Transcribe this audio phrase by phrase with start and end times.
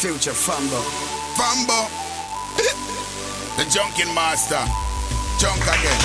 [0.00, 0.82] Future Fambo.
[1.38, 1.88] Fambo.
[3.56, 4.60] the junkin master.
[5.38, 6.00] Junk again.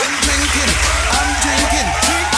[0.00, 0.72] I'm drinking,
[1.12, 2.29] I'm drinking,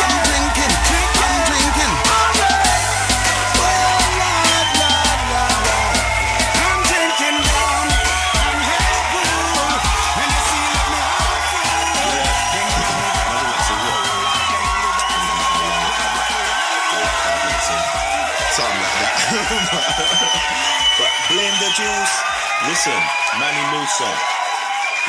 [21.73, 22.93] Listen,
[23.41, 24.05] Manny Musa.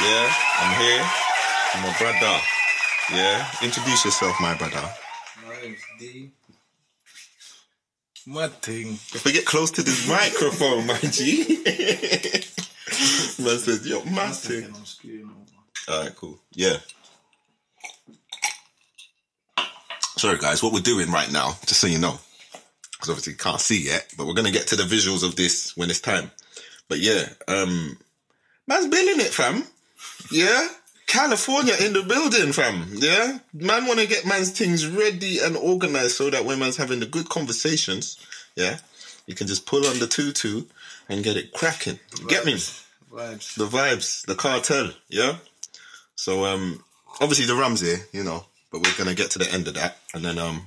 [0.02, 1.04] Yeah, I'm here.
[1.74, 2.40] I'm my brother.
[3.12, 4.82] Yeah, introduce yourself, my brother.
[5.46, 6.32] My name's D.
[8.26, 8.94] My thing.
[8.94, 11.62] If we get close to this microphone, my G.
[13.44, 14.74] Man says, yo, my thing.
[15.90, 16.40] Alright, cool.
[16.54, 16.78] Yeah.
[20.18, 22.18] Sorry, guys, what we're doing right now, just so you know,
[22.94, 25.36] because obviously you can't see yet, but we're going to get to the visuals of
[25.36, 26.32] this when it's time.
[26.90, 27.98] But yeah, um,
[28.68, 29.64] man's billing it, fam.
[30.32, 30.68] Yeah?
[31.08, 32.88] California in the building, fam.
[32.94, 33.40] Yeah?
[33.54, 37.06] Man want to get man's things ready and organized so that when man's having the
[37.06, 38.18] good conversations,
[38.56, 38.78] yeah,
[39.28, 40.64] you can just pull on the tutu
[41.10, 42.00] and get it cracking.
[42.28, 42.54] Get me?
[42.54, 43.56] Vibes.
[43.56, 45.36] the vibes, the cartel, yeah.
[46.16, 46.84] So um,
[47.22, 49.98] obviously the Rams here, you know, but we're gonna get to the end of that,
[50.16, 50.66] and then um,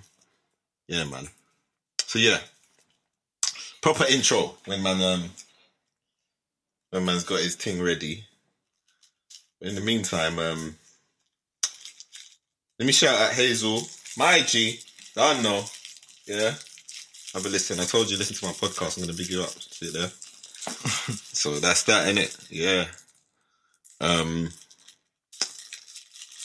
[0.86, 1.26] yeah, man.
[2.06, 2.38] So yeah,
[3.82, 5.30] proper intro when man um,
[6.90, 8.24] when man's got his thing ready.
[9.60, 10.76] In the meantime, um,
[12.78, 13.82] let me shout out Hazel,
[14.16, 14.80] my G.
[15.16, 15.64] I know,
[16.26, 16.54] yeah.
[17.32, 17.80] Have a listen.
[17.80, 18.96] I told you listen to my podcast.
[18.96, 19.50] I'm gonna big you up.
[19.50, 20.10] See there.
[21.36, 22.36] So that's that, in it.
[22.50, 22.86] Yeah.
[24.00, 24.50] Um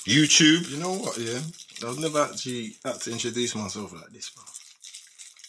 [0.05, 0.69] YouTube.
[0.69, 1.39] You know what, yeah?
[1.87, 4.43] I've never actually had to introduce myself like this, bro.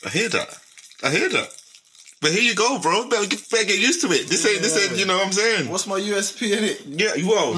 [0.06, 0.58] I hear that.
[1.02, 1.61] I hear that.
[2.22, 3.08] But here you go, bro.
[3.08, 4.28] Better get, better get used to it.
[4.28, 5.68] This ain't this ain't you know what I'm saying?
[5.68, 6.86] What's my USP in it?
[6.86, 7.52] Yeah, you well,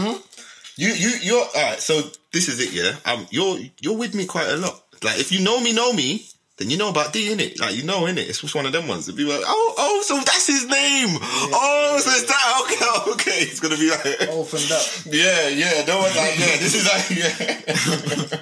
[0.77, 1.79] you you you're all right.
[1.79, 2.01] So
[2.33, 2.97] this is it, yeah.
[3.05, 4.83] Um, you're you're with me quite a lot.
[5.03, 6.25] Like if you know me, know me,
[6.57, 7.61] then you know about D in it.
[7.61, 8.27] Like you know in it.
[8.27, 9.07] It's just one of them ones.
[9.07, 11.11] It'd be like, oh oh, so that's his name.
[11.13, 12.63] Oh, so it's that.
[12.65, 13.45] Okay, okay.
[13.45, 14.83] It's gonna be like, Opened up.
[15.13, 15.85] yeah, yeah.
[15.87, 16.57] No one like yeah.
[16.57, 18.41] This is like yeah.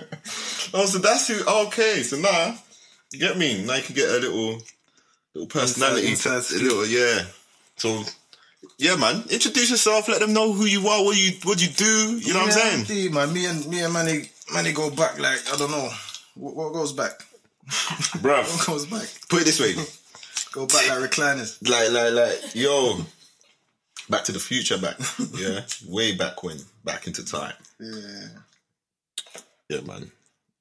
[0.73, 1.45] oh, so that's who.
[1.67, 2.57] Okay, so now
[3.13, 3.65] you get me.
[3.65, 4.63] Now you can get a little
[5.35, 6.09] little personality.
[6.09, 7.25] Inside- inside to, a little yeah.
[7.77, 8.05] So.
[8.79, 9.25] Yeah, man.
[9.29, 10.09] Introduce yourself.
[10.09, 12.19] Let them know who you are, what you what you do.
[12.19, 12.85] You know what I'm saying?
[12.85, 13.33] D, man.
[13.33, 15.91] Me and me and Manny, Manny go back like I don't know.
[16.35, 17.13] What, what goes back?
[18.23, 19.09] Bruv, What goes back?
[19.29, 19.75] put it this way.
[20.53, 21.57] Go back like recliners.
[21.67, 22.99] Like, like, like, yo.
[24.11, 24.97] Back to the future back.
[25.35, 25.61] Yeah.
[25.89, 26.59] Way back when.
[26.85, 27.55] Back into time.
[27.81, 28.29] Yeah.
[29.71, 30.11] Yeah, man.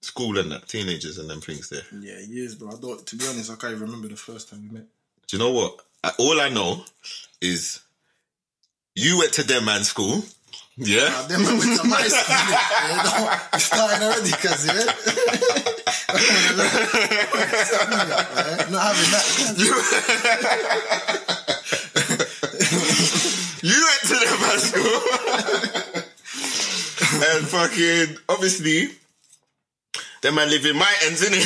[0.02, 0.68] School and that.
[0.68, 1.84] Teenagers and them things there.
[2.00, 2.70] Yeah, years, bro.
[2.70, 3.06] I don't.
[3.06, 4.88] To be honest, I can't even remember the first time we met.
[5.28, 5.80] Do you know what?
[6.04, 6.84] I, all I know
[7.40, 7.82] is
[8.96, 10.24] you went to their man's school.
[10.78, 11.26] Yeah.
[11.28, 12.36] Then we went to my school.
[12.42, 12.90] innit?
[12.90, 13.30] You know,
[13.60, 14.74] starting already, cuz, yeah?
[18.72, 19.26] Not having that.
[23.64, 25.02] You went to them man's school.
[27.30, 28.90] and fucking, obviously,
[30.22, 31.46] them man live in my ends, innit?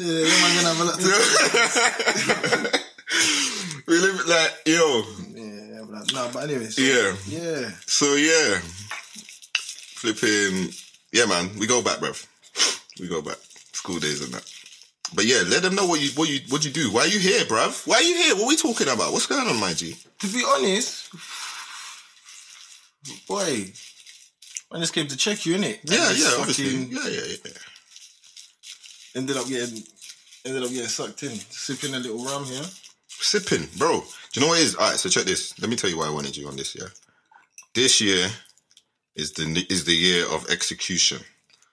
[0.00, 0.24] Yeah,
[0.54, 1.08] gonna have a lot to
[3.88, 5.02] we live like, yo.
[5.34, 6.78] Yeah, but no, but anyways.
[6.78, 7.16] Yeah.
[7.26, 7.70] Yeah.
[7.86, 8.60] So yeah,
[9.96, 10.72] flipping.
[11.12, 12.26] Yeah, man, we go back, bruv.
[13.00, 13.38] We go back.
[13.72, 14.44] School days and that.
[15.14, 16.90] But yeah, let them know what you what you what you do.
[16.92, 17.86] Why are you here, bruv?
[17.86, 18.34] Why are you here?
[18.36, 19.12] What are we talking about?
[19.12, 19.96] What's going on, my G?
[20.20, 21.08] To be honest,
[23.26, 23.72] boy,
[24.72, 25.78] I just came to check you, innit?
[25.84, 26.66] Yeah, I yeah, obviously.
[26.66, 27.52] Yeah, yeah, yeah.
[29.16, 29.82] Ended up getting,
[30.44, 32.64] ended up getting sucked in, sipping a little rum here.
[33.08, 34.00] Sipping, bro.
[34.00, 34.74] Do you know what it is?
[34.74, 35.58] All right, so check this.
[35.60, 36.74] Let me tell you why I wanted you on this.
[36.74, 36.88] Yeah,
[37.74, 38.28] this year
[39.16, 41.18] is the is the year of execution.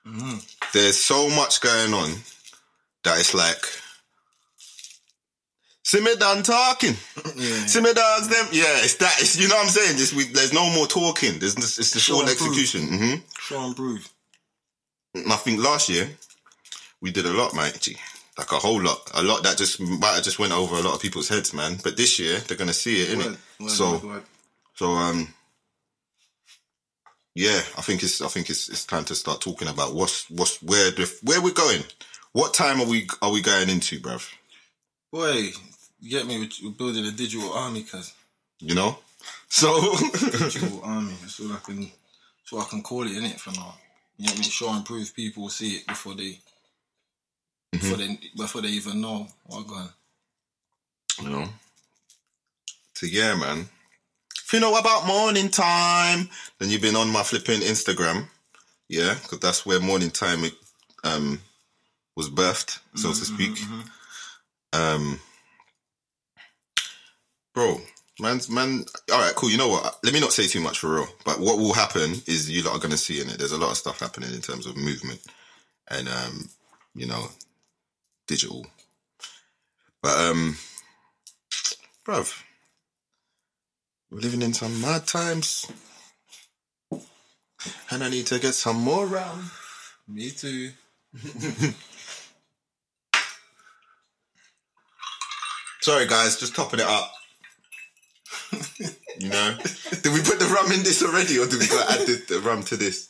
[0.07, 0.37] Mm-hmm.
[0.73, 2.23] There's so much going on
[3.03, 3.65] that it's like.
[5.85, 6.95] See me done talking.
[7.37, 7.65] Yeah.
[7.65, 8.45] See me dogs them.
[8.53, 9.13] Yeah, it's that.
[9.19, 9.97] It's, you know what I'm saying.
[9.97, 11.37] Just we, there's no more talking.
[11.37, 12.49] There's it's just Show all and prove.
[12.51, 12.81] execution.
[12.87, 14.09] hmm Show and prove.
[15.13, 16.09] And I think last year
[17.01, 17.87] we did a lot, mate.
[18.37, 20.95] Like a whole lot, a lot that just might have just went over a lot
[20.95, 21.77] of people's heads, man.
[21.83, 23.37] But this year they're gonna see it, innit?
[23.59, 24.23] Word, so, word.
[24.75, 25.33] so um,
[27.33, 30.61] yeah, I think it's I think it's it's time to start talking about what's what's
[30.63, 31.83] where the where we're going.
[32.31, 34.29] What time are we are we going into, bruv?
[35.11, 35.49] Boy,
[36.05, 36.37] you get me?
[36.37, 38.13] We're- We're building a digital army, cuz.
[38.59, 38.99] You know,
[39.49, 39.69] so
[40.31, 41.15] Digital army.
[41.21, 43.75] That's all I can, that's all I can call it, innit, for now.
[44.17, 44.43] You get me?
[44.43, 46.39] Show and prove people will see it before they
[47.71, 49.89] before they before they even know what gone.
[51.21, 51.49] You know.
[52.93, 53.67] So yeah, man.
[54.45, 56.29] If you know about morning time,
[56.59, 58.27] then you've been on my flipping Instagram.
[58.87, 60.53] Yeah, because that's where morning time it,
[61.03, 61.41] um
[62.15, 63.57] was birthed, so to speak.
[64.71, 65.19] Um,
[67.55, 67.81] bro,
[68.19, 68.85] man's man.
[69.11, 69.49] All right, cool.
[69.49, 69.97] You know what?
[70.03, 71.07] Let me not say too much for real.
[71.25, 73.39] But what will happen is you lot are gonna see in it.
[73.39, 75.21] There's a lot of stuff happening in terms of movement
[75.89, 76.49] and um,
[76.93, 77.29] you know,
[78.27, 78.67] digital.
[80.03, 80.57] But um,
[82.05, 82.43] bruv,
[84.11, 85.65] we're living in some mad times,
[86.91, 89.45] and I need to get some more round.
[90.07, 90.71] Me too.
[95.81, 97.14] Sorry, guys, just topping it up.
[99.19, 99.57] You know,
[100.03, 102.39] did we put the rum in this already, or did we gotta add the, the
[102.41, 103.09] rum to this?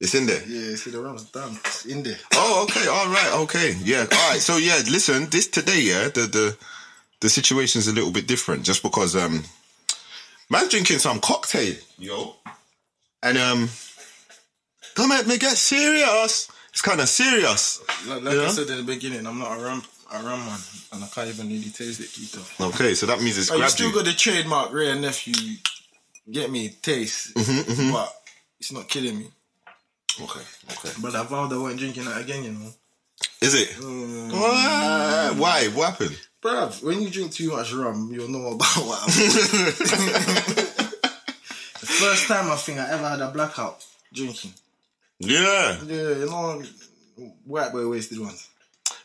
[0.00, 0.42] It's in there.
[0.46, 1.56] Yeah, see the rum's done.
[1.64, 2.18] It's in there.
[2.34, 4.40] Oh, okay, all right, okay, yeah, all right.
[4.40, 6.56] So yeah, listen, this today, yeah, the the
[7.20, 9.44] the situation's a little bit different, just because um,
[10.50, 12.34] man's drinking some cocktail, yo,
[13.22, 13.68] and um,
[14.96, 16.50] don't make me get serious.
[16.70, 17.80] It's kind of serious.
[18.06, 18.42] Like, like Yeah.
[18.42, 19.84] I said in the beginning, I'm not a rum
[20.22, 20.58] man,
[20.92, 22.68] and I can't even really taste it, Keto.
[22.74, 23.94] Okay, so that means it's Oh, you still you.
[23.94, 25.56] got the trademark Wray and Nephew.
[26.30, 28.12] Get me taste, Mm-hmm, but
[28.58, 29.26] it's not killing me.
[30.22, 30.40] Okay,
[30.72, 30.90] okay.
[31.02, 32.44] But I vowed I won't drinking that again.
[32.44, 32.70] You know,
[33.42, 33.68] Is it?
[33.70, 34.32] Mm.
[34.32, 35.36] What?
[35.36, 35.68] Why?
[35.74, 36.16] What happened?
[36.42, 36.82] bruv.
[36.82, 39.00] When you drink too much rum, you'll know about what.
[39.02, 39.08] I'm
[41.80, 44.52] the first time I think I ever had a blackout drinking.
[45.18, 46.62] Yeah, Yeah, you know,
[47.44, 48.48] white boy wasted ones.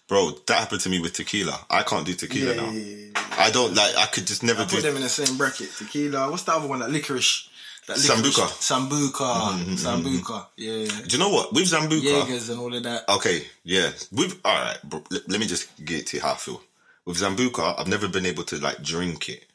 [0.09, 1.57] Bro, that happened to me with tequila.
[1.69, 2.71] I can't do tequila Yeah, now.
[2.71, 3.35] yeah, yeah, yeah.
[3.37, 3.95] I don't like.
[3.95, 4.75] I could just never I do.
[4.77, 5.69] put them in the same bracket.
[5.77, 6.29] Tequila.
[6.31, 6.79] What's the other one?
[6.79, 7.47] That licorice.
[7.87, 8.09] That licorice.
[8.09, 8.89] Sambuca.
[8.89, 9.11] Sambuca.
[9.13, 10.21] Mm-hmm, mm-hmm, Sambuca.
[10.23, 10.45] Mm-hmm.
[10.57, 10.73] Yeah.
[10.73, 11.01] yeah.
[11.07, 11.53] Do you know what?
[11.53, 13.07] With Sambuca, Jaegers and all of that.
[13.07, 13.91] Okay, yeah.
[14.11, 16.61] With all right, bro, let, let me just get to how I feel.
[17.05, 19.45] With Sambuca, I've never been able to like drink it.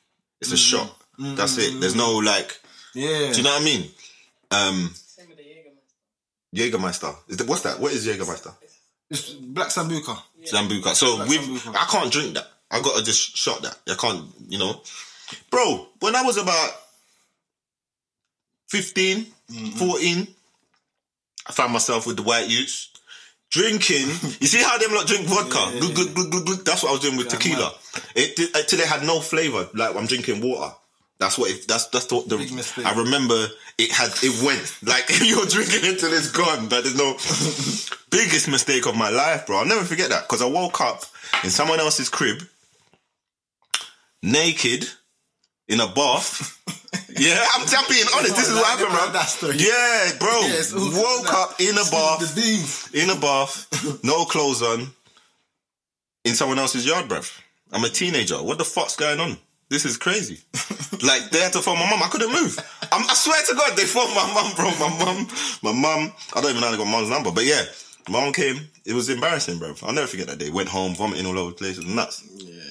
[0.41, 0.97] It's a shot.
[1.19, 1.81] That's it.
[1.81, 2.61] There's no like.
[2.95, 3.33] Yeah.
[3.33, 3.91] Do you know what I mean?
[4.53, 4.95] Um,
[6.55, 7.15] Jägermeister.
[7.29, 7.81] Is that, what's that?
[7.81, 8.55] What is Jägermeister?
[8.62, 8.74] It's
[9.20, 10.16] black Sambuca.
[10.44, 10.94] Zambuca.
[10.94, 11.76] So with Sambuca.
[11.76, 12.46] I can't drink that.
[12.70, 13.78] I gotta just shot that.
[13.88, 14.25] I can't.
[14.49, 14.81] You know,
[15.50, 15.87] bro.
[16.00, 16.70] When I was about
[18.69, 19.66] 15, mm-hmm.
[19.78, 20.26] 14,
[21.46, 22.90] I found myself with the white youths.
[23.50, 24.08] Drinking,
[24.40, 25.70] you see how them lot drink vodka?
[25.75, 26.64] Yeah, yeah, glug.
[26.64, 27.70] That's what I was doing with tequila.
[28.16, 30.75] It did, until it had no flavor, like I'm drinking water.
[31.19, 31.50] That's what.
[31.50, 32.82] It, that's that's the.
[32.84, 33.46] I remember
[33.78, 34.11] it had.
[34.22, 36.69] It went like you're drinking until it's gone.
[36.69, 37.12] But there's no
[38.11, 39.58] biggest mistake of my life, bro.
[39.58, 41.05] I'll never forget that because I woke up
[41.44, 42.43] in someone else's crib,
[44.22, 44.88] naked,
[45.69, 46.61] in a bath.
[47.19, 48.37] yeah, I'm, I'm being honest.
[48.37, 49.12] This is what happened, bro.
[49.12, 49.56] That story.
[49.56, 50.31] Yeah, bro.
[50.31, 54.88] All- woke up in a bath in a bath, no clothes on,
[56.25, 57.20] in someone else's yard, bro.
[57.72, 58.37] I'm a teenager.
[58.37, 59.37] What the fuck's going on?
[59.69, 60.38] This is crazy.
[61.06, 62.02] like they had to phone my mum.
[62.02, 62.58] I couldn't move.
[62.93, 64.70] I'm, I swear to God, they phoned my mum, bro.
[64.78, 65.28] My mum,
[65.62, 66.12] my mum.
[66.34, 67.62] I don't even know how they got mum's number, but yeah,
[68.08, 68.69] mum came.
[68.84, 69.75] It was embarrassing, bro.
[69.82, 70.50] I'll never forget that day.
[70.50, 71.78] Went home, vomiting all over the place.
[71.78, 72.22] It was nuts.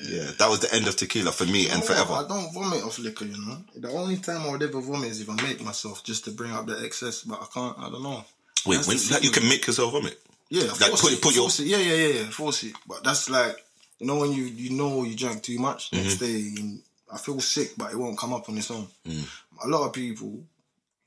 [0.07, 2.13] Yeah, that was the end of tequila for me and forever.
[2.13, 3.57] I don't vomit off liquor, you know.
[3.75, 6.51] The only time I would ever vomit is if I make myself just to bring
[6.51, 7.77] up the excess, but I can't.
[7.79, 8.23] I don't know.
[8.65, 10.19] Wait, That's when, like, you can make yourself vomit.
[10.49, 11.67] Yeah, Like, put- it, put your- force it.
[11.67, 12.73] Yeah, yeah, yeah, yeah, force it.
[12.87, 13.57] But that's like
[14.03, 16.03] you know when you you know you drank too much Mm-hmm.
[16.03, 16.31] next day.
[16.31, 16.79] You,
[17.11, 18.87] I feel sick, but it won't come up on its own.
[19.07, 19.23] Mm.
[19.63, 20.43] A lot of people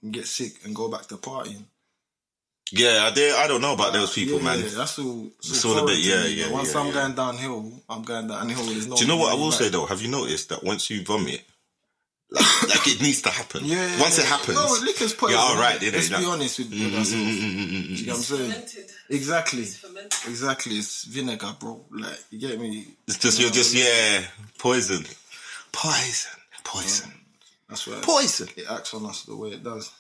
[0.09, 1.65] get sick and go back to partying.
[2.73, 4.59] Yeah, I, did, I don't know about those people, yeah, man.
[4.61, 5.26] Yeah, that's all.
[5.38, 6.93] It's all a bit- yeah, yeah, Once yeah, I'm yeah.
[6.95, 8.65] going downhill, I'm going downhill.
[8.88, 8.97] No.
[8.97, 9.59] Do you know what I will back.
[9.61, 9.87] say though?
[9.87, 11.43] Have you noticed that once you vomit,
[12.37, 13.64] like, like it needs to happen.
[13.64, 14.00] Yeah.
[14.00, 15.37] Once it happens, No, liquor's poison.
[15.37, 15.81] you're all right.
[15.81, 15.93] innit?
[15.93, 17.14] Let's be honest with, with mm-hmm, ourselves.
[17.14, 18.85] Mm-hmm, you know mm-hmm, what I'm saying?
[19.11, 19.61] Exactly.
[19.61, 20.75] Exactly.
[20.76, 21.85] It's vinegar, bro.
[21.90, 22.87] Like, you get me?
[23.09, 24.25] It's just you're just yeah,
[24.59, 25.05] poison,
[25.73, 27.21] poison, poison, um,
[27.69, 28.49] That's why poison.
[28.57, 29.90] it acts on us the way it does.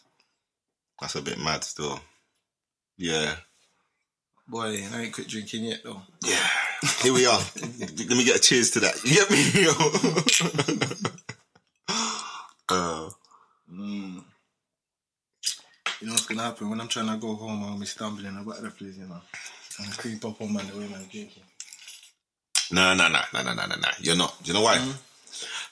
[1.00, 2.00] That's a bit mad still.
[2.98, 3.36] Yeah,
[4.48, 6.00] Boy, I ain't quit drinking yet, though.
[6.24, 6.48] yeah.
[7.02, 7.40] Here we are.
[7.80, 9.02] Let me get a cheers to that.
[9.02, 9.42] You get me?
[12.68, 13.10] Uh,
[16.00, 16.68] You know what's gonna happen?
[16.68, 19.20] When I'm trying to go home, I'm gonna be stumbling about the place, you know.
[19.76, 21.42] To creep up on man the way man drinking.
[22.72, 23.88] no, no, no, no, no, no, no, no.
[24.00, 24.34] You're not.
[24.42, 24.78] Do you know why?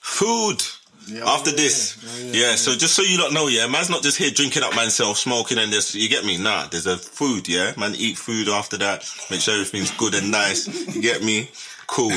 [0.01, 0.63] Food.
[1.07, 3.91] Yeah, After yeah, this, yeah, yeah, yeah, So just so you don't know, yeah, man's
[3.91, 5.95] not just here drinking up manself, smoking, and this.
[5.95, 6.39] You get me?
[6.39, 7.75] Nah, there's a food, yeah.
[7.77, 9.05] Man, eat food after that.
[9.31, 10.67] Make sure everything's good and nice.
[10.95, 11.51] You get me?
[11.87, 12.13] Cool,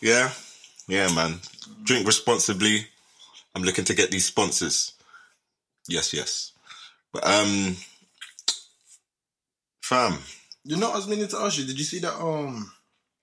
[0.00, 0.30] yeah,
[0.88, 1.40] yeah, man.
[1.84, 2.86] Drink responsibly.
[3.54, 4.92] I'm looking to get these sponsors.
[5.88, 6.52] Yes, yes.
[7.12, 7.76] But um,
[9.82, 10.18] fam,
[10.64, 11.64] You know, I was meaning to ask you.
[11.66, 12.70] Did you see that um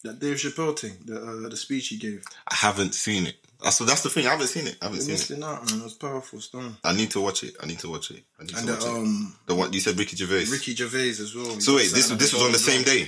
[0.04, 1.16] That Dave Chappelle thing, the
[1.46, 2.24] uh, the speech he gave.
[2.48, 3.36] I haven't seen it.
[3.64, 4.28] That's that's the thing.
[4.28, 4.78] I haven't seen it.
[4.82, 5.44] I haven't You're seen it.
[5.44, 5.80] out, man.
[5.80, 6.74] It was powerful stuff.
[6.84, 7.56] I need to watch it.
[7.62, 8.24] I need to watch it.
[8.40, 8.90] I need And to the, watch it.
[9.02, 10.46] um, The one you said, Ricky Gervais.
[10.52, 11.60] Ricky Gervais as well.
[11.60, 13.08] So wait, this this was on the same day.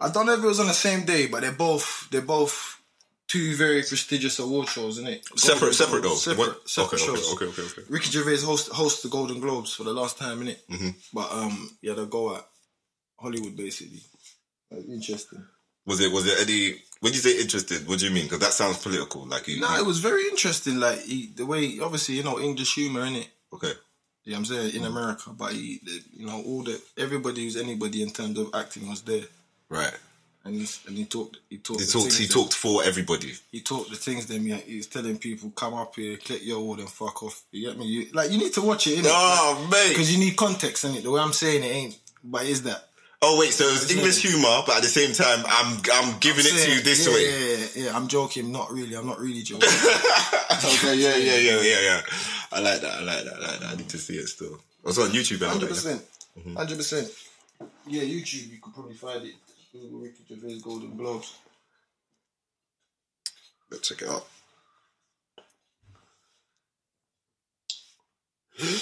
[0.00, 2.77] I don't know if it was on the same day, but they're both they're both
[3.28, 5.24] two very prestigious award shows, isn't it?
[5.38, 6.08] Separate, Golden separate though.
[6.08, 7.32] Globes, Separate, What- separate okay, okay, shows.
[7.34, 7.82] okay, okay, okay.
[7.88, 10.58] Ricky Gervais host hosts the Golden Globes for the last time, innit?
[10.70, 10.88] Mm-hmm.
[11.12, 12.44] But um, yeah, they go at
[13.18, 14.00] Hollywood basically.
[14.88, 15.44] Interesting.
[15.86, 16.82] Was it was it any?
[17.00, 18.24] When you say interested, what do you mean?
[18.24, 19.24] Because that sounds political.
[19.26, 19.60] Like you.
[19.60, 20.78] No, you- it was very interesting.
[20.78, 23.26] Like he, the way, obviously, you know, English humor, innit?
[23.52, 23.72] okay.
[24.24, 25.80] You know what I'm saying in America, but he,
[26.14, 29.22] you know, all the everybody who's anybody in terms of acting was there,
[29.70, 29.94] Right.
[30.44, 32.12] And he and he talked, he talked, He talked.
[32.14, 33.34] He talked for everybody.
[33.50, 34.46] he talked the things them.
[34.46, 37.68] Yeah, he was telling people, "Come up here, click your word and fuck off." You
[37.68, 37.86] get me?
[37.86, 39.10] You, like you need to watch it, innit?
[39.10, 39.90] Oh mate.
[39.90, 41.02] because you need context in it.
[41.02, 42.88] The way I'm saying it ain't, but is that
[43.20, 46.54] Oh wait, so it's English humor, but at the same time, I'm I'm giving it
[46.54, 47.24] to you this yeah, way.
[47.26, 47.96] Yeah, yeah, yeah.
[47.96, 48.52] I'm joking.
[48.52, 48.94] Not really.
[48.94, 49.68] I'm not really joking.
[50.52, 52.00] okay, yeah, yeah, yeah, yeah, yeah.
[52.52, 52.92] I like that.
[52.92, 53.34] I like that.
[53.34, 53.70] I like that.
[53.70, 54.60] I need to see it still.
[54.84, 55.44] I was on YouTube.
[55.44, 56.02] Hundred percent.
[56.38, 56.56] Mm-hmm.
[56.56, 57.08] Hundred percent.
[57.88, 58.52] Yeah, YouTube.
[58.52, 59.34] You could probably find it.
[59.86, 61.34] Ricky Gervais Golden Globes.
[63.70, 64.26] Let's check it out.
[68.58, 68.76] You're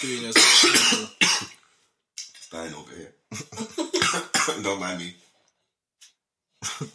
[0.00, 1.18] doing yourself.
[2.50, 3.12] Dying over here.
[4.62, 5.14] Don't mind me.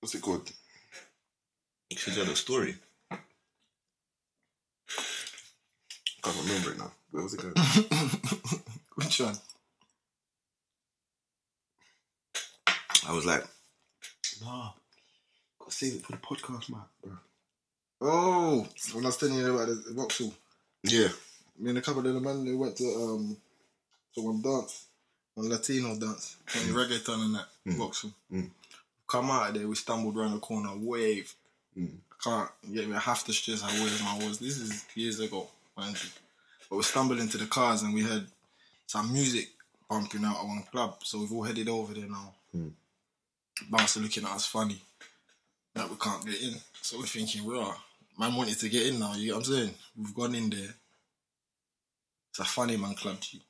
[0.00, 0.52] What's it called?
[1.98, 2.76] Should tell a story.
[3.10, 3.16] I
[6.22, 6.92] Can't remember it now.
[7.10, 7.54] Where was it going?
[8.94, 9.34] Which one?
[13.08, 13.42] I was like,
[14.44, 14.70] nah,
[15.58, 16.82] gotta save it for the podcast, man.
[17.02, 17.12] Bro.
[18.00, 20.32] Oh, when I was telling you about the Vauxhall.
[20.84, 21.08] Yeah.
[21.58, 23.36] Me and a couple of the men they went to um
[24.14, 24.84] to one dance,
[25.34, 28.12] one Latino dance, on reggaeton and that Vauxhall.
[28.32, 28.50] Mm.
[29.08, 31.34] Come out of there, we stumbled around the corner, wave.
[31.76, 31.98] Mm.
[32.22, 32.96] Can't get me.
[32.96, 34.38] I have to stress how wave I was.
[34.38, 36.10] This is years ago, mind you.
[36.68, 38.26] But we stumbled into the cars and we heard
[38.86, 39.48] some music
[39.88, 40.96] bumping out at one club.
[41.04, 42.34] So we've all headed over there now.
[42.54, 42.72] Mm.
[43.70, 44.80] Bouncer looking at us funny.
[45.74, 46.54] That we can't get in.
[46.82, 47.74] So we're thinking, raw.
[48.18, 49.74] Man wanted to get in now, you know what I'm saying?
[49.96, 50.74] We've gone in there.
[52.30, 53.40] It's a funny man club, G.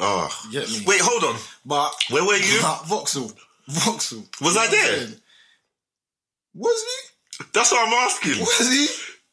[0.00, 0.28] Oh.
[0.50, 0.82] You get me?
[0.86, 1.40] Wait, hold on.
[1.64, 2.60] But Where were you?
[2.86, 3.30] Vauxhall.
[3.68, 4.24] Vauxhall.
[4.40, 5.18] Was I You know I'm there?
[6.54, 7.15] Was he?
[7.52, 8.40] That's what I'm asking.
[8.40, 8.86] Was he?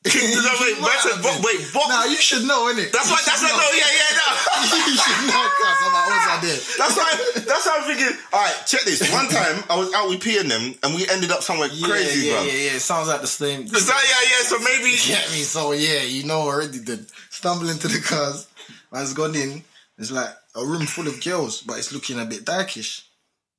[0.04, 1.42] No, wait, Might man said, have Vo- been.
[1.48, 2.92] wait, Vo- Nah, you should know, innit?
[2.92, 3.24] That's why.
[3.24, 3.56] That's why.
[3.56, 4.28] No, yeah, yeah, no.
[4.92, 5.80] you should know, cuz.
[5.80, 6.60] I'm like, was I there?
[6.76, 7.12] That's why.
[7.48, 8.18] That's why I'm thinking.
[8.34, 9.00] All right, check this.
[9.14, 11.88] One time I was out with P and them, and we ended up somewhere Yeah,
[11.88, 12.44] crazy, yeah, bro.
[12.44, 12.76] yeah, yeah.
[12.76, 13.62] It sounds like the same.
[13.62, 14.44] Is that yeah, yeah?
[14.44, 14.92] So maybe.
[15.08, 15.40] Get me?
[15.48, 16.80] So yeah, you know already.
[16.80, 18.48] Then stumble into the cars.
[18.92, 19.64] Man's gone in.
[19.98, 23.08] It's like a room full of girls, but it's looking a bit darkish.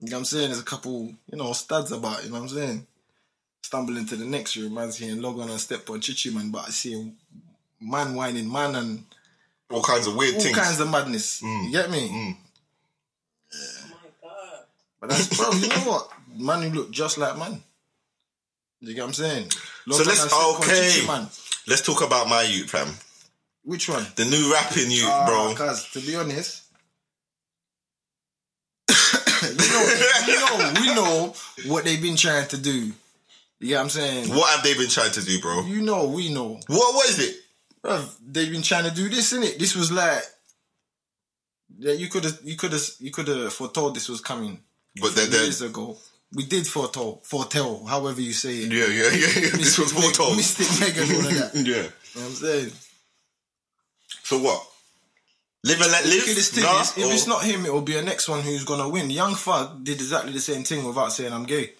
[0.00, 0.48] You know what I'm saying?
[0.48, 2.22] There's a couple, you know, studs about.
[2.22, 2.86] You know what I'm saying?
[3.64, 4.74] Stumble into the next room.
[4.74, 7.10] Man's hearing log on and step on chichi man, but I see
[7.80, 9.04] man whining man and
[9.70, 10.58] All kinds of weird all things.
[10.58, 11.40] All kinds of madness.
[11.40, 12.10] You get me?
[12.10, 12.36] Mm.
[15.00, 15.50] But that's bro.
[15.52, 16.10] You know what?
[16.36, 17.62] Man, who look just like man.
[18.80, 19.48] You get what I'm saying?
[19.86, 20.90] Log So on let's and step okay.
[20.90, 21.26] chichi man.
[21.66, 22.88] Let's talk about my youth, fam.
[23.64, 24.06] Which one?
[24.16, 25.48] The new rapping youth, bro.
[25.52, 26.64] Because to be honest,
[28.90, 29.84] you, know,
[30.26, 32.92] you know, we know what they've been trying to do.
[33.60, 34.28] You get what I'm saying?
[34.30, 35.62] What have they been trying to do, bro?
[35.64, 36.60] You know, we know.
[36.66, 37.36] What was it?
[37.82, 39.58] Bruv, they've been trying to do this, innit?
[39.58, 40.22] This was like
[41.78, 44.60] yeah, you could have you could have you could have foretold this was coming
[45.00, 45.96] But then, then years ago.
[46.32, 48.72] We did foretell, foretell, however you say it.
[48.72, 49.56] yeah, yeah, yeah, yeah.
[49.56, 50.36] This was foretold.
[50.36, 51.54] Mystic Megan, all of that.
[51.66, 51.82] You Yeah.
[51.82, 52.72] know what I'm saying?
[54.24, 54.66] So what?
[55.64, 56.24] Live and let live.
[56.24, 56.64] This thing.
[56.64, 59.10] Nah, if or- it's not him, it will be a next one who's gonna win.
[59.10, 61.72] Young Thug did exactly the same thing without saying I'm gay,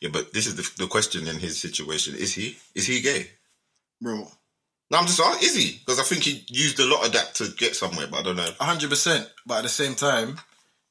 [0.00, 2.56] yeah, but this is the, the question in his situation: Is he?
[2.74, 3.28] Is he gay?
[4.00, 4.26] bro.
[4.90, 5.48] No, I'm just asking.
[5.48, 5.78] Is he?
[5.78, 8.36] Because I think he used a lot of that to get somewhere, but I don't
[8.36, 8.48] know.
[8.60, 9.28] hundred percent.
[9.46, 10.38] But at the same time,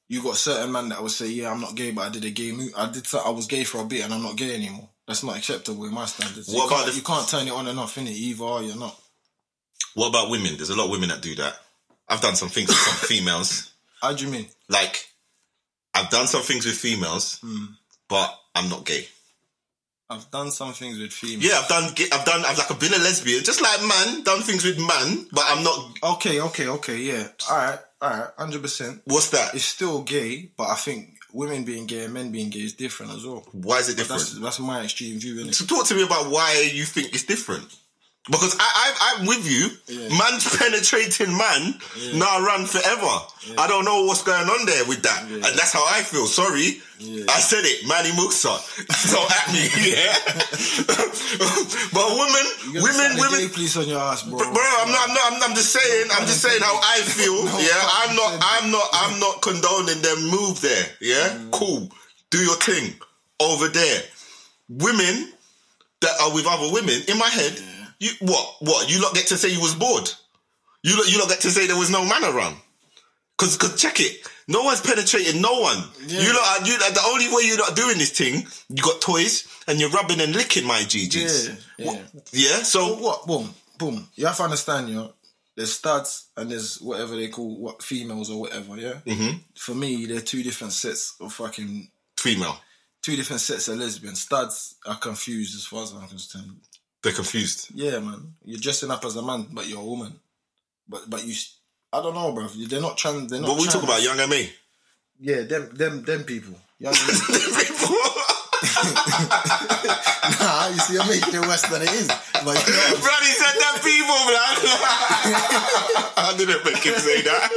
[0.09, 2.31] you got certain man that would say, "Yeah, I'm not gay, but I did a
[2.31, 2.73] gay move.
[2.75, 3.05] I did.
[3.13, 5.93] I was gay for a bit, and I'm not gay anymore." That's not acceptable in
[5.93, 6.47] my standards.
[6.47, 8.11] What you about can't, the- you can't turn it on and off, innit?
[8.11, 8.97] Either or you're not.
[9.95, 10.55] What about women?
[10.55, 11.53] There's a lot of women that do that.
[12.09, 13.71] I've done some things with some females.
[14.01, 14.47] How do you mean?
[14.69, 15.05] Like,
[15.93, 17.65] I've done some things with females, Hmm.
[18.09, 19.07] but I'm not gay.
[20.09, 21.45] I've done some things with females.
[21.45, 21.85] Yeah, I've done.
[22.11, 22.43] I've done.
[22.45, 24.23] I've like I've been a lesbian, just like man.
[24.23, 25.97] Done things with man, but I'm not.
[26.15, 26.97] Okay, okay, okay.
[26.97, 27.27] Yeah.
[27.49, 28.29] All right, all right.
[28.37, 29.01] Hundred percent.
[29.05, 29.55] What's that?
[29.55, 33.13] It's still gay, but I think women being gay and men being gay is different
[33.13, 33.43] as well.
[33.53, 34.21] Why is it different?
[34.21, 35.55] That's that's my extreme view, innit?
[35.55, 37.75] So talk to me about why you think it's different.
[38.31, 39.67] Because I, I, I'm with you.
[39.91, 40.07] Yeah.
[40.17, 41.75] Man's penetrating man,
[42.15, 43.11] now run forever.
[43.59, 45.27] I don't know what's going on there with that.
[45.27, 45.35] Yeah.
[45.43, 46.25] And that's how I feel.
[46.25, 46.79] Sorry.
[46.99, 47.25] Yeah.
[47.27, 47.85] I said it.
[47.85, 48.55] Manny Musa.
[49.03, 49.59] So at me,
[49.91, 50.15] yeah.
[51.91, 52.45] but women,
[52.79, 54.37] women, women, police on your ass, bro.
[54.39, 54.47] Bro,
[54.79, 55.09] I'm not.
[55.09, 55.33] I'm not.
[55.33, 56.07] I'm, I'm just saying.
[56.11, 57.43] I'm just saying how I feel.
[57.43, 58.31] No yeah, I'm not.
[58.39, 58.87] I'm not.
[58.93, 60.85] I'm not condoning them move there.
[61.01, 61.51] Yeah, Mm.
[61.51, 61.89] cool.
[62.31, 62.93] Do your thing
[63.41, 64.01] over there.
[64.69, 65.33] Women
[66.01, 67.01] that are with other women.
[67.09, 67.59] In my head,
[67.99, 68.55] you what?
[68.59, 68.89] What?
[68.89, 70.09] You lot get to say you was bored.
[70.83, 71.11] You lot.
[71.11, 72.57] You lot get to say there was no man around.
[73.37, 74.27] Cause, cause check it.
[74.47, 75.77] No one's penetrating no one.
[76.05, 76.21] Yeah.
[76.21, 76.61] You lot.
[76.61, 76.77] Are, you.
[76.77, 80.33] The only way you're not doing this thing, you got toys and you're rubbing and
[80.33, 81.57] licking my GGs.
[81.77, 82.01] Yeah, yeah.
[82.31, 82.63] yeah.
[82.63, 83.25] So what?
[83.25, 84.07] Boom, boom.
[84.15, 85.07] You have to understand, yeah.
[85.55, 88.99] There's studs and there's whatever they call what females or whatever, yeah.
[89.05, 89.37] Mm-hmm.
[89.55, 92.57] For me, they're two different sets of fucking female.
[93.03, 94.21] two different sets of lesbians.
[94.21, 96.55] Studs are confused as far as I'm concerned.
[97.03, 97.69] They're confused.
[97.75, 98.33] Yeah, man.
[98.45, 100.13] You're dressing up as a man, but you're a woman.
[100.87, 101.35] But but you,
[101.91, 102.47] I don't know, bro.
[102.47, 103.27] They're not trying.
[103.27, 103.47] They're not.
[103.47, 104.47] But we talk about young MA.
[105.19, 106.55] Yeah, them them them people.
[106.79, 106.99] Young men.
[110.39, 112.07] nah, you see, I'm making it worse than it is.
[112.07, 114.55] But you know, Brad, he said that people, man.
[116.15, 117.51] I didn't make him say that.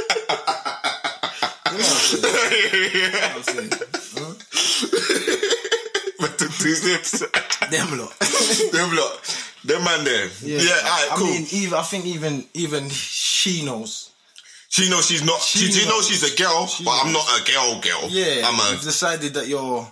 [1.71, 3.69] you know what I'm saying.
[3.71, 5.56] but the
[6.37, 7.19] two zips.
[7.19, 8.13] Them lot.
[8.71, 9.43] Them lot.
[9.65, 10.29] Them man there.
[10.41, 11.27] Yeah, alright, cool.
[11.27, 14.11] I mean, even I think even even she knows.
[14.69, 15.41] she knows she's not.
[15.41, 16.07] She, She knows knows.
[16.07, 17.25] she's a girl, She but I'm knows.
[17.27, 18.09] not a girl girl.
[18.09, 18.85] Yeah, I'm you've a.
[18.85, 19.85] decided that you're,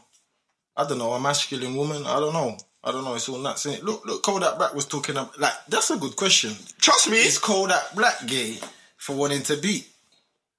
[0.77, 2.05] I don't know, a masculine woman.
[2.05, 2.57] I don't know.
[2.83, 3.15] I don't know.
[3.15, 3.65] It's all nuts.
[3.65, 3.81] innit?
[3.83, 5.37] Look, look, Kodak Black was talking about.
[5.39, 6.51] Like, that's a good question.
[6.79, 7.17] Trust me.
[7.17, 8.57] Is Kodak Black gay
[8.97, 9.87] for wanting to beat?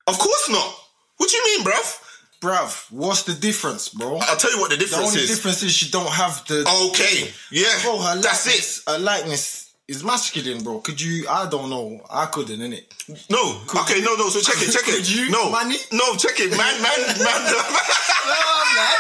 [0.08, 0.74] Of course not.
[1.18, 2.02] What do you mean, bruv?
[2.40, 4.18] Bruv, what's the difference, bro?
[4.20, 5.12] I'll tell you what the difference is.
[5.12, 5.36] The only is.
[5.36, 6.60] difference is she don't have the.
[6.90, 7.30] Okay.
[7.50, 7.66] Yeah.
[7.82, 8.90] Bro, her That's likeness, it.
[8.90, 10.80] Her likeness is masculine, bro.
[10.80, 11.26] Could you?
[11.28, 12.00] I don't know.
[12.10, 12.84] I couldn't, innit?
[13.30, 13.62] No.
[13.82, 14.28] okay, no, no.
[14.28, 14.96] So check it, check it.
[14.96, 15.50] Could you, No.
[15.50, 15.76] Manny?
[15.92, 16.50] No, check it.
[16.50, 17.54] Man, man, man.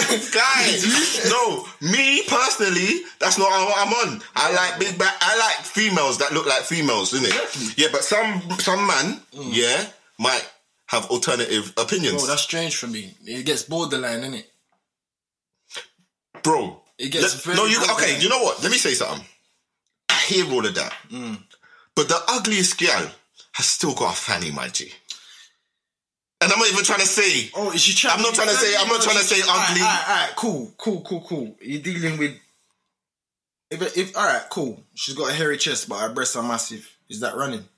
[0.32, 4.22] Guys, no, me personally, that's not what I'm on.
[4.34, 5.14] I like big back.
[5.20, 7.78] I like females that look like females, isn't it?
[7.78, 9.50] Yeah, but some some man, mm.
[9.50, 9.86] yeah,
[10.18, 10.48] might
[10.90, 13.14] have alternative opinions, Bro, that's strange for me.
[13.24, 14.44] It gets borderline, innit?
[16.42, 16.82] bro.
[16.98, 18.02] It gets let- no, you borderline.
[18.04, 18.20] okay?
[18.20, 18.62] You know what?
[18.62, 19.24] Let me say something.
[20.08, 21.42] I hear all of that, Mm.
[21.94, 23.10] but the ugliest girl
[23.52, 24.92] has still got a fanny, my G.
[26.42, 27.50] And I'm not even trying to say.
[27.54, 28.16] Oh, is she trying?
[28.16, 29.82] I'm not trying to say- I'm not trying to say ugly.
[29.82, 31.56] Alright, alright, cool, cool, cool, cool.
[31.60, 32.38] You're dealing with.
[33.70, 34.82] If, if all right, cool.
[34.94, 36.88] She's got a hairy chest, but her breasts are massive.
[37.08, 37.68] Is that running?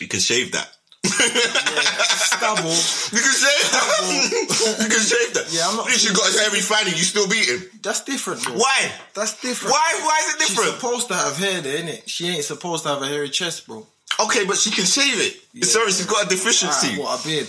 [0.00, 0.74] You can shave that.
[1.06, 2.70] Stubble.
[3.12, 4.76] You can shave that.
[4.80, 5.46] you can shave that.
[5.50, 7.64] Yeah, I'm not- If you got a hairy fanny, you still beat him.
[7.82, 8.54] That's different, bro.
[8.54, 8.92] Why?
[9.14, 9.72] That's different.
[9.72, 10.00] Why?
[10.02, 10.68] Why is it different?
[10.70, 12.08] She's supposed to have hair there, isn't it?
[12.08, 13.86] She ain't supposed to have a hairy chest, bro.
[14.20, 15.64] Okay, but she can shave it.
[15.64, 17.00] Sorry, she's got a deficiency.
[17.00, 17.48] What a beard.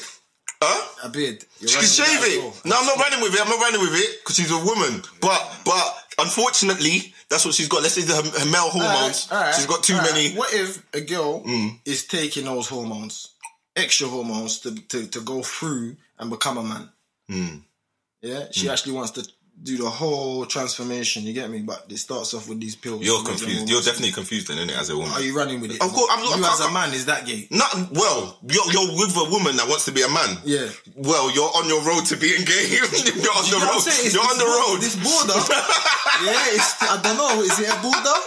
[0.61, 1.07] Huh?
[1.07, 1.43] A beard.
[1.59, 2.43] You're She can shave it.
[2.43, 2.53] well.
[2.65, 3.41] No, I'm not running with it.
[3.41, 5.01] I'm not running with it because she's a woman.
[5.21, 7.81] But but unfortunately, that's what she's got.
[7.81, 9.27] Let's say the, her, her male hormones.
[9.31, 10.31] Alright, alright, she's got too many.
[10.31, 10.37] Mm.
[10.37, 11.43] What if a girl
[11.85, 13.29] is taking those hormones,
[13.79, 16.89] extra hormones, to, to, to go through and become a man?
[17.31, 17.61] Mm.
[18.21, 19.27] Yeah, she actually wants to
[19.61, 21.23] do the whole transformation.
[21.23, 21.59] You get me?
[21.59, 23.03] But it starts off with these pills.
[23.05, 23.69] You're to make them confused.
[23.69, 25.11] You're definitely confused, then, innit, as a woman.
[25.11, 25.81] Are you running with it?
[25.83, 27.47] Of course, I'm not- You I as a can't- man is that gay?
[27.51, 28.39] Not well.
[28.47, 30.37] You're, you're with a woman that wants to be a man.
[30.45, 30.67] Yeah.
[30.95, 32.65] Well, you're on your road to being gay.
[32.71, 33.83] you're on You the I'm road.
[34.15, 34.77] You're on the road.
[34.79, 35.39] This border.
[36.23, 37.41] yeah, it's, I don't know.
[37.43, 38.17] Is it a border?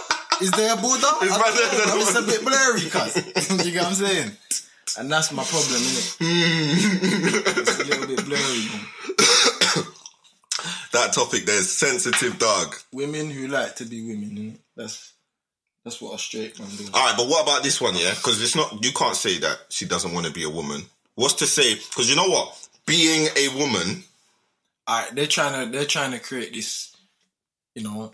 [0.41, 1.11] Is there a border?
[1.21, 2.01] It's I don't know.
[2.01, 3.65] It's a bit blurry, cuz.
[3.65, 4.31] you get what I'm saying?
[4.97, 6.17] And that's my problem, innit?
[7.57, 8.67] it's a little bit blurry.
[10.91, 12.75] that topic there's sensitive dog.
[12.91, 14.59] Women who like to be women, innit?
[14.75, 15.13] That's
[15.83, 16.91] that's what a straight man does.
[16.93, 17.95] All right, but what about this one?
[17.95, 18.83] Yeah, because it's not.
[18.83, 20.83] You can't say that she doesn't want to be a woman.
[21.15, 21.75] What's to say?
[21.75, 24.03] Because you know what, being a woman.
[24.89, 26.95] Alright, they're trying to they're trying to create this,
[27.73, 28.11] you know,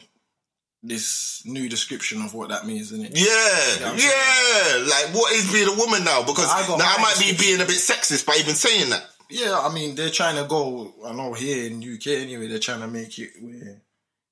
[0.81, 3.11] this new description of what that means, isn't it?
[3.15, 4.87] Yeah, I'm yeah.
[4.89, 6.23] Like, what is being a woman now?
[6.23, 9.05] Because I now I might be being a bit sexist by even saying that.
[9.29, 10.93] Yeah, I mean they're trying to go.
[11.05, 13.81] I know here in UK anyway, they're trying to make it where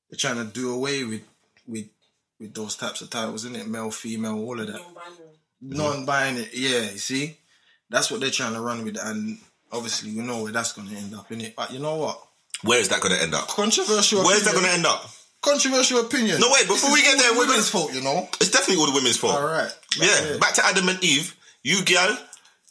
[0.09, 1.21] they're trying to do away with
[1.67, 1.89] with
[2.39, 3.67] with those types of titles, isn't it?
[3.67, 4.81] Male, female, all of that.
[5.59, 6.49] Non-binary.
[6.53, 7.37] Yeah, you see,
[7.89, 9.39] that's what they're trying to run with, and
[9.71, 11.55] obviously we know where that's going to end up, in it.
[11.55, 12.21] But you know what?
[12.63, 13.47] Where is that going to end up?
[13.47, 14.23] Controversial.
[14.23, 15.09] Where's that going to end up?
[15.47, 16.39] Controversial opinion.
[16.39, 18.27] No, wait, before we get there, the women's fault, you know.
[18.41, 19.35] It's definitely all the women's fault.
[19.35, 19.71] All right.
[19.99, 21.35] Yeah, back to Adam and Eve.
[21.63, 22.17] You girl,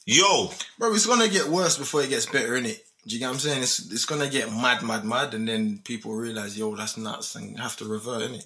[0.04, 2.78] yo, Bro, it's gonna get worse before it gets better, innit?
[3.06, 3.62] Do you get what I'm saying?
[3.62, 7.58] It's it's gonna get mad, mad, mad, and then people realize, yo, that's nuts, and
[7.58, 8.44] have to revert, innit?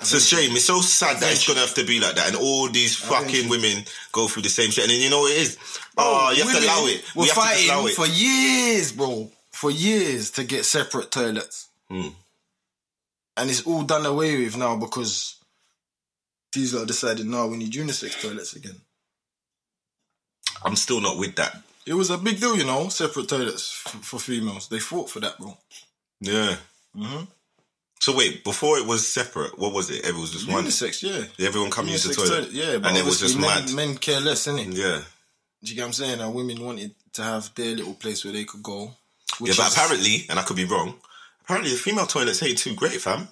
[0.00, 0.56] It's a shame.
[0.56, 3.48] It's so sad that it's gonna have to be like that, and all these fucking
[3.48, 4.84] women go through the same shit.
[4.84, 5.58] And then you know what it is?
[5.96, 7.04] Oh, you have to allow it.
[7.14, 9.30] We're We fighting for years, bro.
[9.52, 11.68] For years to get separate toilets.
[11.90, 12.08] Hmm.
[13.36, 15.36] And it's all done away with now because
[16.52, 18.76] these lot decided now we need unisex toilets again.
[20.64, 21.56] I'm still not with that.
[21.86, 24.68] It was a big deal, you know, separate toilets f- for females.
[24.68, 25.56] They fought for that, bro.
[26.20, 26.56] Yeah.
[26.96, 27.26] Mhm.
[28.00, 30.04] So wait, before it was separate, what was it?
[30.04, 30.64] It was just one.
[30.64, 31.46] Unisex, yeah.
[31.46, 32.50] Everyone come use the Unisex toilet.
[32.52, 33.74] Yeah, but and it was just men, mad.
[33.74, 34.76] men care less, innit?
[34.76, 35.02] Yeah.
[35.62, 36.20] Do you get what I'm saying?
[36.20, 38.94] And women wanted to have their little place where they could go.
[39.40, 40.94] Yeah, but apparently, and I could be wrong,
[41.44, 43.28] apparently the female toilets ain't too great, fam.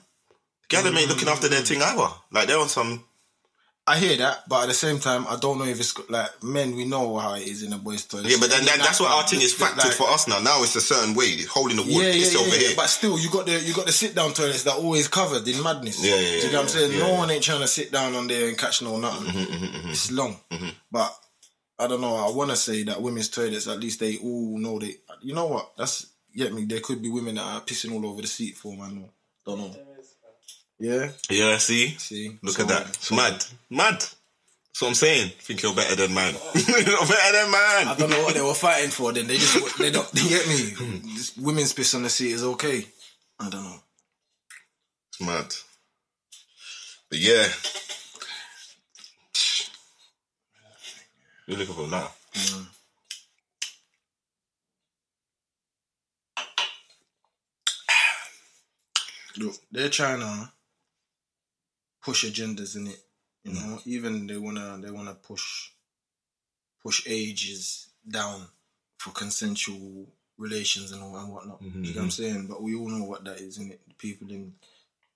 [0.68, 2.08] Gal them ain't looking after their thing either.
[2.30, 3.04] Like they're on some.
[3.86, 6.76] I hear that, but at the same time, I don't know if it's like men.
[6.76, 8.26] We know how it is in a boys' toilet.
[8.30, 10.38] Yeah, but then that, that's what our thing is Like- factored for us now.
[10.38, 12.76] Now it's a certain way, holding the wood, Yeah, yeah, yeah, over yeah, here.
[12.76, 15.48] But still, you got the you got the sit down toilets that are always covered
[15.48, 16.04] in madness.
[16.04, 16.92] Yeah, yeah, Do you yeah, get what I'm saying?
[16.92, 19.26] yeah, no one ain't trying to sit down on there and catch no nothing.
[19.26, 19.90] Mm-hmm, mm-hmm, mm-hmm.
[19.90, 20.68] It's long, mm-hmm.
[20.92, 21.12] but
[21.80, 22.14] I don't know.
[22.14, 24.96] I want to say that women's toilets, at least they all know they.
[25.22, 25.72] You know what?
[25.76, 26.64] That's get me.
[26.64, 29.08] There could be women that are pissing all over the seat for man.
[29.46, 29.76] Don't know.
[30.78, 31.10] Yeah.
[31.28, 31.88] yeah, see?
[31.98, 32.38] See.
[32.42, 32.88] Look So- at that.
[32.88, 33.44] It's mad.
[33.68, 33.94] Mad.
[34.00, 35.32] That's what I'm saying.
[35.40, 36.32] Think you're better than man.
[36.54, 37.88] you're better than man.
[37.88, 39.12] I don't know what they were fighting for.
[39.12, 40.74] Then they just they don't they get me.
[41.14, 42.86] This women's piss on the seat is okay.
[43.38, 43.76] I don't know.
[45.08, 45.54] It's mad.
[47.10, 47.46] But yeah.
[51.46, 52.10] You're looking for now.
[59.38, 60.52] Look, they're trying to
[62.02, 63.00] push agendas in it.
[63.44, 63.86] You know, mm.
[63.86, 65.70] even they wanna they wanna push
[66.82, 68.46] push ages down
[68.98, 71.62] for consensual relations and all and whatnot.
[71.62, 72.08] You know what I'm mm-hmm.
[72.08, 72.46] saying?
[72.48, 73.80] But we all know what that is, in it.
[73.88, 74.54] The people in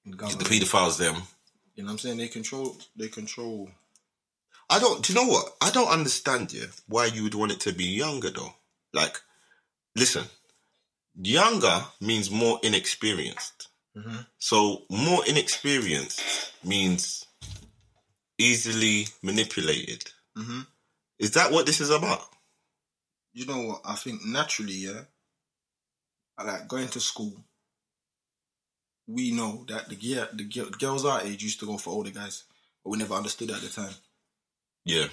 [0.05, 0.49] in The government.
[0.49, 1.17] paedophiles, them.
[1.75, 2.17] you know what I'm saying?
[2.19, 3.71] They control they control
[4.71, 5.05] I don't.
[5.05, 5.55] Do you know what?
[5.61, 6.53] I don't understand.
[6.53, 8.55] Yeah, why you would want it to be younger though?
[8.93, 9.21] Like,
[9.95, 10.25] listen,
[11.15, 13.69] younger means more inexperienced.
[13.97, 14.21] Mm-hmm.
[14.39, 16.21] So more inexperienced
[16.65, 17.27] means
[18.39, 20.11] easily manipulated.
[20.37, 20.67] Mhm.
[21.19, 22.35] Is that what this is about?
[23.35, 23.81] you know what?
[23.85, 25.03] I think naturally, yeah.
[26.43, 27.45] Like going to school.
[29.07, 32.11] We know that the gear, the girl- girls our age used to go for older
[32.11, 32.45] guys,
[32.83, 33.95] but we never understood at the time.
[34.85, 35.09] Yeah.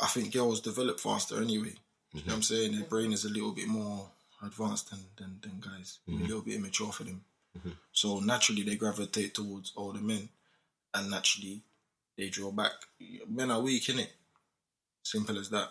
[0.00, 1.74] I think girls develop faster anyway.
[2.12, 2.28] You know mm-hmm.
[2.28, 2.72] what I'm saying?
[2.72, 4.08] Their brain is a little bit more
[4.42, 5.98] advanced than than, than guys.
[6.06, 6.22] A mm-hmm.
[6.22, 7.24] little bit immature for them.
[7.92, 10.28] So naturally they gravitate towards older men,
[10.94, 11.62] and naturally
[12.16, 12.72] they draw back.
[13.28, 14.08] Men are weak, innit?
[15.02, 15.68] Simple as that.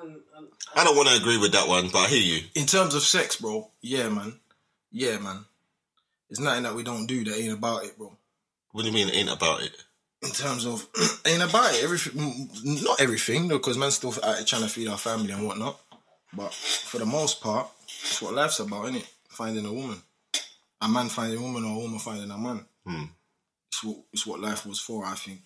[0.00, 2.44] Um, um, I don't want to agree with that one, but I hear you.
[2.54, 4.38] In terms of sex, bro, yeah, man,
[4.92, 5.44] yeah, man.
[6.28, 8.16] It's nothing that we don't do that ain't about it, bro.
[8.72, 9.08] What do you mean?
[9.10, 9.72] Ain't about it?
[10.22, 10.86] In terms of
[11.26, 12.50] ain't about it, everything,
[12.84, 15.80] not everything, because man's still out trying to feed our family and whatnot.
[16.34, 19.06] But for the most part, it's what life's about, innit?
[19.36, 20.00] Finding a woman,
[20.80, 22.64] a man finding a woman, or a woman finding a man.
[22.86, 23.04] Hmm.
[23.68, 25.40] It's what it's what life was for, I think.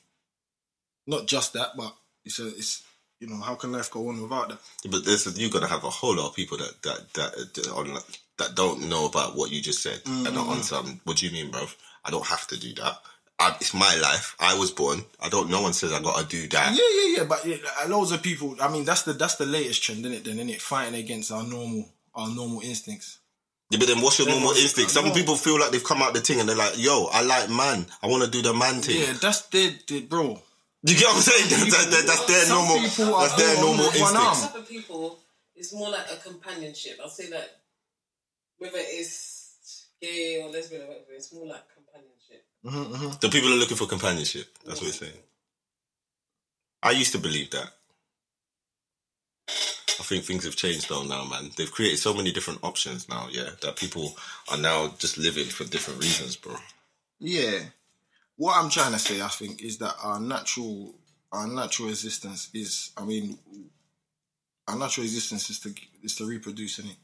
[1.08, 1.92] Not just that, but
[2.24, 2.84] it's a it's
[3.18, 4.58] you know how can life go on without that?
[4.88, 7.98] But there's you're gonna have a whole lot of people that that that that, on,
[8.38, 11.00] that don't know about what you just said and not on some.
[11.04, 11.66] What do you mean, bro?
[12.04, 12.96] I don't have to do that.
[13.40, 14.36] I, it's my life.
[14.38, 15.00] I was born.
[15.20, 15.50] I don't.
[15.50, 16.76] No one says I got to do that.
[16.76, 17.24] Yeah, yeah, yeah.
[17.24, 17.56] But yeah,
[17.88, 18.54] loads of people.
[18.60, 20.24] I mean, that's the that's the latest trend, isn't it?
[20.24, 20.60] Then, isn't it?
[20.60, 23.19] Fighting against our normal our normal instincts.
[23.70, 24.90] Yeah, but then what's your normal instinct?
[24.90, 27.48] Some people feel like they've come out the thing and they're like, "Yo, I like
[27.48, 27.86] man.
[28.02, 30.42] I want to do the man thing." Yeah, that's their, their bro.
[30.82, 31.48] You get what I'm saying?
[31.70, 32.88] That's, that- that's their Some normal.
[32.88, 34.46] people are That's their born normal with one instincts.
[34.46, 35.18] type of people,
[35.54, 36.98] it's more like a companionship.
[37.02, 37.60] I'll say that
[38.58, 42.44] whether it's gay or lesbian or whatever, it's more like companionship.
[42.64, 43.18] Mm-hmm, mm-hmm.
[43.20, 44.46] The people are looking for companionship.
[44.66, 45.12] That's what it's saying.
[46.82, 47.70] I used to believe that.
[50.00, 51.50] I think things have changed though now, man.
[51.56, 54.16] They've created so many different options now, yeah, that people
[54.50, 56.56] are now just living for different reasons, bro.
[57.18, 57.58] Yeah.
[58.36, 60.94] What I'm trying to say, I think, is that our natural
[61.32, 62.90] our natural existence is.
[62.96, 63.38] I mean,
[64.66, 66.96] our natural existence is to is to reproduce, is it?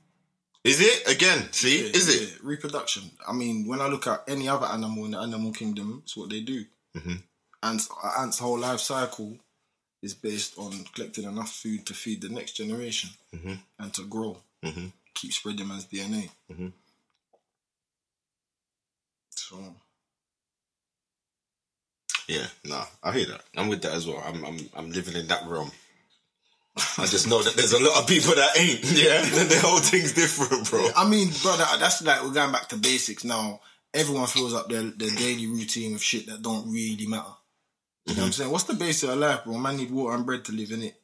[0.64, 1.52] Is it again?
[1.52, 2.42] See, is it?
[2.42, 3.11] reproduction?
[3.28, 6.30] I mean, when I look at any other animal in the animal kingdom, it's what
[6.30, 6.64] they do.
[6.96, 7.22] Mhm.
[7.62, 9.38] Ants, ant's whole life cycle
[10.02, 13.59] is based on collecting enough food to feed the next generation Mhm.
[13.78, 14.92] and to grow, Mhm.
[15.14, 16.30] keep spreading man's DNA.
[16.50, 16.72] Mhm.
[19.30, 19.74] So
[22.28, 23.42] Yeah, nah, I hear that.
[23.56, 24.20] I'm with that as well.
[24.26, 25.70] I'm, I'm, I'm living in that realm.
[26.98, 28.80] I just know that there's a lot of people that ain't.
[28.85, 30.90] Yeah, the whole thing's different, bro.
[30.96, 33.61] I mean, brother, that's like we're going back to basics now.
[33.94, 37.32] everyone fills up their, their daily routine with shit that don't really matter.
[38.06, 38.40] You know what I'm mm-hmm.
[38.40, 38.52] saying?
[38.52, 39.58] What's the basic of life, bro?
[39.58, 40.94] Man need water and bread to live in it.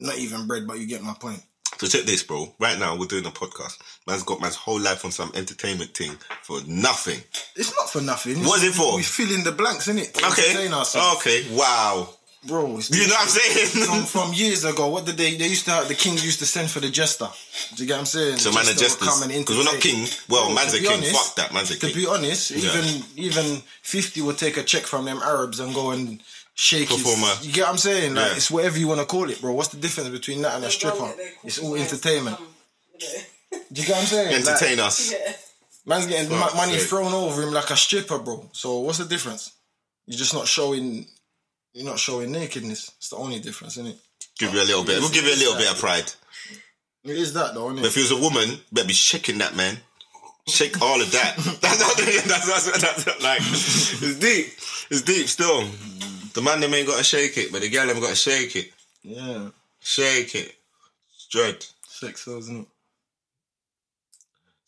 [0.00, 1.42] Not even bread, but you get my point.
[1.78, 2.52] So check this, bro.
[2.58, 3.78] Right now we're doing a podcast.
[4.06, 7.20] Man's got man's whole life on some entertainment thing for nothing.
[7.54, 8.38] It's not for nothing.
[8.44, 8.96] What is it for?
[8.96, 10.12] We fill in the blanks, innit?
[10.14, 10.68] To Okay.
[11.16, 11.56] Okay.
[11.56, 12.08] Wow.
[12.46, 14.04] Bro, it's You know what I'm saying?
[14.06, 15.34] from years ago, what did they?
[15.36, 17.28] They used to have the kings used to send for the jester.
[17.74, 18.38] Do you get what I'm saying?
[18.38, 19.38] So The man are jester would jesters.
[19.38, 20.08] Because we're not king.
[20.28, 20.92] Well, Bro, man's to a king.
[20.98, 21.52] honest- Fuck that.
[21.52, 21.90] Man's a king.
[21.90, 22.70] To be honest, Yeah.
[22.78, 26.20] even even fifty would take a check from them Arabs and go and
[26.54, 27.02] shake his.
[27.02, 27.34] Performer.
[27.42, 28.14] You get what I'm saying?
[28.14, 28.36] Like Yeah.
[28.36, 29.52] it's whatever you want to call it, bro.
[29.52, 31.12] What's the difference between that and a stripper?
[31.42, 32.38] It's all entertainment.
[33.00, 34.34] Do you get what I'm saying?
[34.34, 35.10] Entertain Like, us.
[35.10, 35.32] Yeah.
[35.86, 36.88] man's getting Fuck's ma- money sake.
[36.88, 38.48] thrown over him like a stripper, bro.
[38.52, 39.50] So what's the difference?
[40.06, 41.08] You're just not showing.
[41.78, 42.90] You're not showing nakedness.
[42.96, 43.98] It's the only difference, isn't it?
[44.36, 44.98] Give you a little bit.
[44.98, 46.10] We'll give you a little bit of pride.
[47.04, 48.00] It is that though, isn't But if it?
[48.00, 49.78] he was a woman, better be shaking that man.
[50.48, 51.36] Shake all of that.
[51.60, 54.46] that's, not, that's, that's, that's, that's like it's deep.
[54.90, 55.68] It's deep still.
[56.34, 58.72] The man them ain't gotta shake it, but the girl them gotta shake it.
[59.04, 60.56] Yeah, Shake it.
[61.30, 61.64] Dread.
[61.86, 62.68] sex sells, isn't it?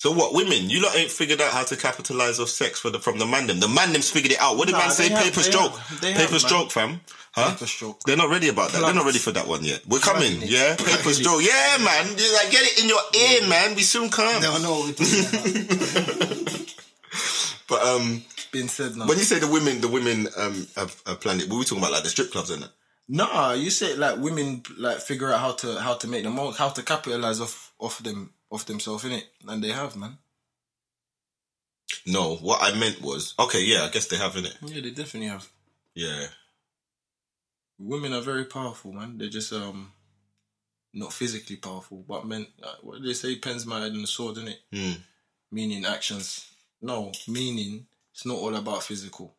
[0.00, 0.70] So what, women?
[0.70, 3.46] You lot ain't figured out how to capitalize off sex for the from the man
[3.46, 3.60] them.
[3.60, 4.56] The man them's figured it out.
[4.56, 5.10] What did Nah, man say?
[5.10, 5.76] have- Paper stroke.
[5.76, 6.40] have- Paper have, man.
[6.40, 7.00] stroke, fam.
[7.32, 7.50] Huh?
[7.52, 8.00] Paper stroke.
[8.06, 8.80] They're not ready about that.
[8.80, 9.82] They're not ready for that one yet.
[9.86, 10.74] We're coming, yeah.
[10.78, 12.08] Paper stroke, yeah, man.
[12.16, 13.74] Like get it in your ear, man.
[13.76, 14.40] We soon come.
[14.40, 14.86] No, no,
[17.68, 19.06] But um, been said now.
[19.06, 21.48] when you say the women, the women um have, have planned it.
[21.50, 22.70] What we talking about, like the strip clubs and that.
[23.06, 26.56] Nah, you say like women like figure out how to how to make the most,
[26.56, 30.18] how to capitalize off off them off themselves in it, and they have, man.
[32.06, 33.62] No, what I meant was okay.
[33.64, 34.56] Yeah, I guess they have in it.
[34.62, 35.48] Yeah, they definitely have.
[35.94, 36.26] Yeah,
[37.78, 39.16] Women are very powerful, man.
[39.18, 39.92] They're just um
[40.92, 42.46] not physically powerful, but men.
[42.62, 43.36] Uh, what do they say?
[43.36, 44.58] Pens mightier and the sword, innit?
[44.72, 45.00] Hmm.
[45.50, 46.50] Meaning actions.
[46.82, 49.34] No, meaning it's not all about physical.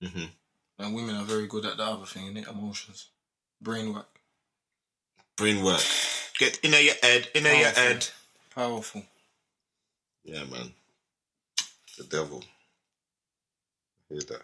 [0.00, 0.24] hmm
[0.78, 2.48] And women are very good at the other thing, innit?
[2.50, 3.08] Emotions,
[3.60, 4.18] brain work,
[5.36, 5.82] brain work.
[6.38, 8.08] Get in your head, in your head.
[8.54, 9.02] powerful.
[10.24, 10.72] Yeah, man.
[11.98, 12.42] The devil.
[14.08, 14.42] Hear that?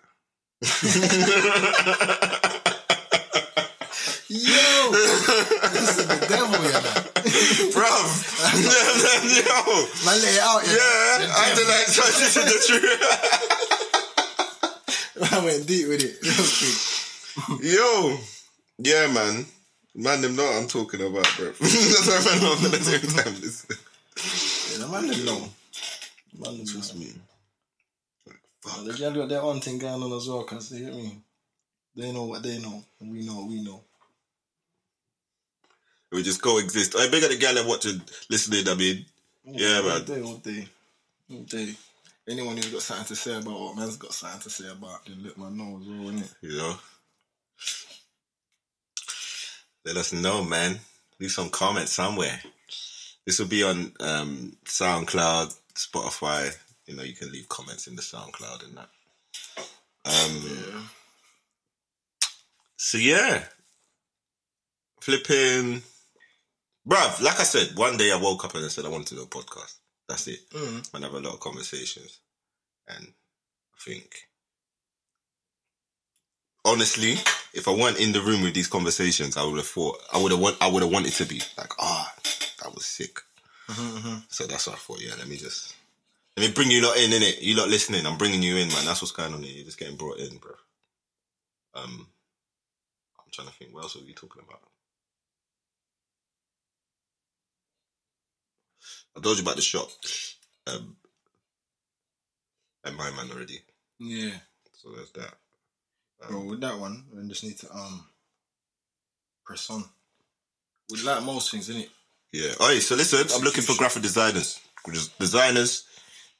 [4.28, 7.02] Yo, this is the devil, yeah, man.
[7.74, 8.08] Bruv.
[9.26, 9.58] Yo.
[10.06, 11.34] Man, lay it out, Yeah, yeah.
[11.34, 13.00] I had to like try to see the truth.
[15.32, 16.22] I went deep with it.
[17.60, 17.60] Real.
[17.60, 18.18] Yo.
[18.78, 19.46] Yeah, man.
[19.94, 21.46] Man, them know what I'm talking about, bro.
[21.60, 23.34] That's what I know at the same time.
[23.40, 23.76] Listen.
[24.72, 25.48] Yeah, the man didn't know.
[26.38, 27.00] Man didn't Trust know.
[27.00, 27.12] me.
[28.62, 28.84] Fuck.
[28.84, 31.18] The girl got their own thing going on as well, cause they get me.
[31.96, 33.82] They know what they know, and we know what we know.
[36.12, 36.94] We just coexist.
[36.96, 39.04] I big at the gal that watching, listening, I mean.
[39.44, 40.04] Yeah, all man.
[40.04, 40.68] day, all day,
[41.32, 41.74] all day.
[42.28, 45.22] Anyone who's got something to say about what man's got something to say about, then
[45.24, 46.34] let man know as well, innit?
[46.42, 46.76] You know?
[49.84, 50.78] Let us know, man.
[51.18, 52.40] Leave some comments somewhere.
[53.26, 56.56] This will be on um, SoundCloud, Spotify.
[56.86, 58.88] You know, you can leave comments in the SoundCloud and that.
[60.04, 60.88] Um,
[62.82, 63.44] So yeah,
[65.02, 65.82] flipping,
[66.88, 67.20] bruv.
[67.22, 69.22] Like I said, one day I woke up and I said I wanted to do
[69.22, 69.74] a podcast.
[70.08, 70.48] That's it.
[70.50, 70.94] Mm.
[70.94, 72.20] And have a lot of conversations,
[72.88, 74.29] and I think
[76.70, 77.12] honestly,
[77.52, 80.32] if I weren't in the room with these conversations, I would have thought I would
[80.32, 82.12] have want I would have wanted to be like, ah,
[82.62, 83.20] that was sick.
[84.28, 85.00] So that's what I thought.
[85.02, 85.74] Yeah, let me just
[86.36, 87.40] let me bring you lot in, innit?
[87.42, 88.84] You lot listening, I'm bringing you in, man.
[88.84, 89.54] That's what's going on here.
[89.56, 90.52] You're just getting brought in, bro.
[91.74, 92.06] Um,
[93.18, 93.74] I'm trying to think.
[93.74, 94.60] What else are we talking about?
[99.16, 99.88] I told you about the shop.
[100.66, 100.96] Um,
[102.84, 103.60] at my man already.
[103.98, 104.36] Yeah,
[104.72, 105.34] So there's that.
[106.28, 106.44] Bro.
[106.44, 108.04] With that one, we just need to um
[109.44, 109.84] press on.
[110.90, 111.88] With like most things, innit?
[112.32, 112.52] Yeah.
[112.60, 114.60] Oh, so listen, I'm looking for graphic designers.
[114.92, 115.84] Just Designers,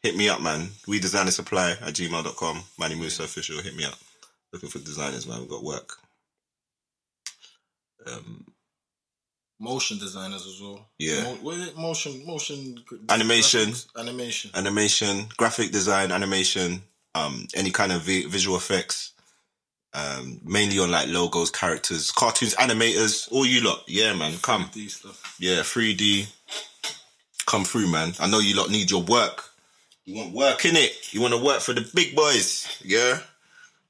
[0.03, 0.69] hit me up, man.
[0.87, 2.63] We designer supply at gmail.com.
[2.79, 3.95] Manny Musa official, hit me up.
[4.53, 5.41] Looking for designers, man.
[5.41, 5.93] We've got work.
[8.07, 8.47] Um,
[9.63, 10.89] Motion designers as well.
[10.99, 11.23] Yeah.
[11.23, 11.77] Mo- what is it?
[11.77, 13.71] Motion, motion, Animation.
[13.71, 14.51] graphics, animation.
[14.55, 16.83] animation, graphic design, animation,
[17.15, 19.13] um, any kind of vi- visual effects,
[19.95, 23.83] um, mainly on like logos, characters, cartoons, animators, all you lot.
[23.89, 24.71] Yeah, man, come.
[24.73, 25.37] These stuff.
[25.39, 26.27] Yeah, 3D.
[27.47, 28.13] Come through, man.
[28.21, 29.45] I know you lot need your work.
[30.05, 31.13] You want work in it.
[31.13, 32.81] You want to work for the big boys.
[32.85, 33.19] Yeah.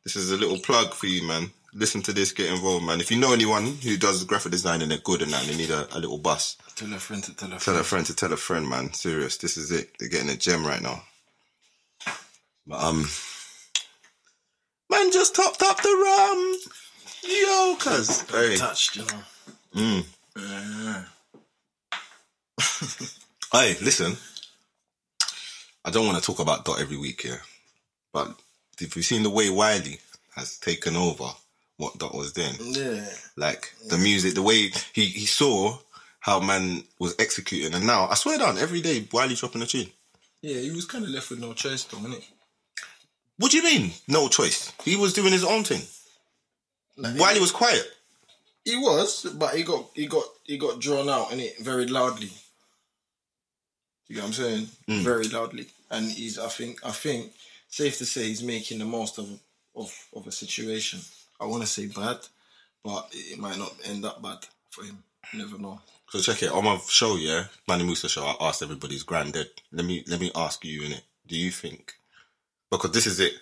[0.05, 1.51] This is a little plug for you, man.
[1.75, 3.01] Listen to this, get involved, man.
[3.01, 5.71] If you know anyone who does graphic design and they're good and that, they need
[5.71, 6.57] a, a little bus.
[6.75, 7.79] Tell a friend to tell a Tell friend.
[7.81, 8.93] a friend to tell a friend, man.
[8.93, 9.37] Serious.
[9.37, 9.91] This is it.
[9.99, 11.03] They're getting a gem right now.
[12.67, 13.07] But, um,
[15.11, 16.57] man just topped up the rum.
[17.29, 18.23] Yo, cuz.
[18.31, 18.57] Hey.
[18.57, 19.23] Touched, you know.
[19.75, 20.05] Mm.
[20.37, 21.05] Yeah.
[23.53, 24.16] Hey, listen.
[25.85, 27.38] I don't want to talk about Dot every week, yeah.
[28.12, 28.33] But
[28.81, 29.99] if you've seen the way Wiley
[30.37, 31.25] has taken over
[31.79, 33.05] what Dot was doing, Yeah.
[33.37, 35.79] like the music, the way he, he saw
[36.20, 39.90] how man was executing, and now I swear down every day Wiley dropping a tune.
[40.42, 42.23] Yeah, he was kind of left with no choice, though, innit?
[43.40, 43.92] What do you mean?
[44.07, 44.70] No choice.
[44.85, 45.81] He was doing his own thing.
[46.98, 47.90] Like, he was quiet.
[48.66, 52.29] He was, but he got he got he got drawn out in it very loudly.
[54.09, 54.66] You know what I'm saying?
[54.87, 55.03] Mm.
[55.05, 57.33] Very loudly, and he's I think I think
[57.70, 59.26] safe to say he's making the most of
[59.74, 61.00] of of a situation.
[61.40, 62.18] I want to say bad,
[62.85, 65.03] but it might not end up bad for him.
[65.33, 65.81] You never know.
[66.11, 68.26] So check it on my show, yeah, Manny Musa show.
[68.26, 69.48] I asked everybody's granddad.
[69.72, 71.05] Let me let me ask you in it.
[71.26, 71.94] Do you think?
[72.70, 73.33] Because this is it.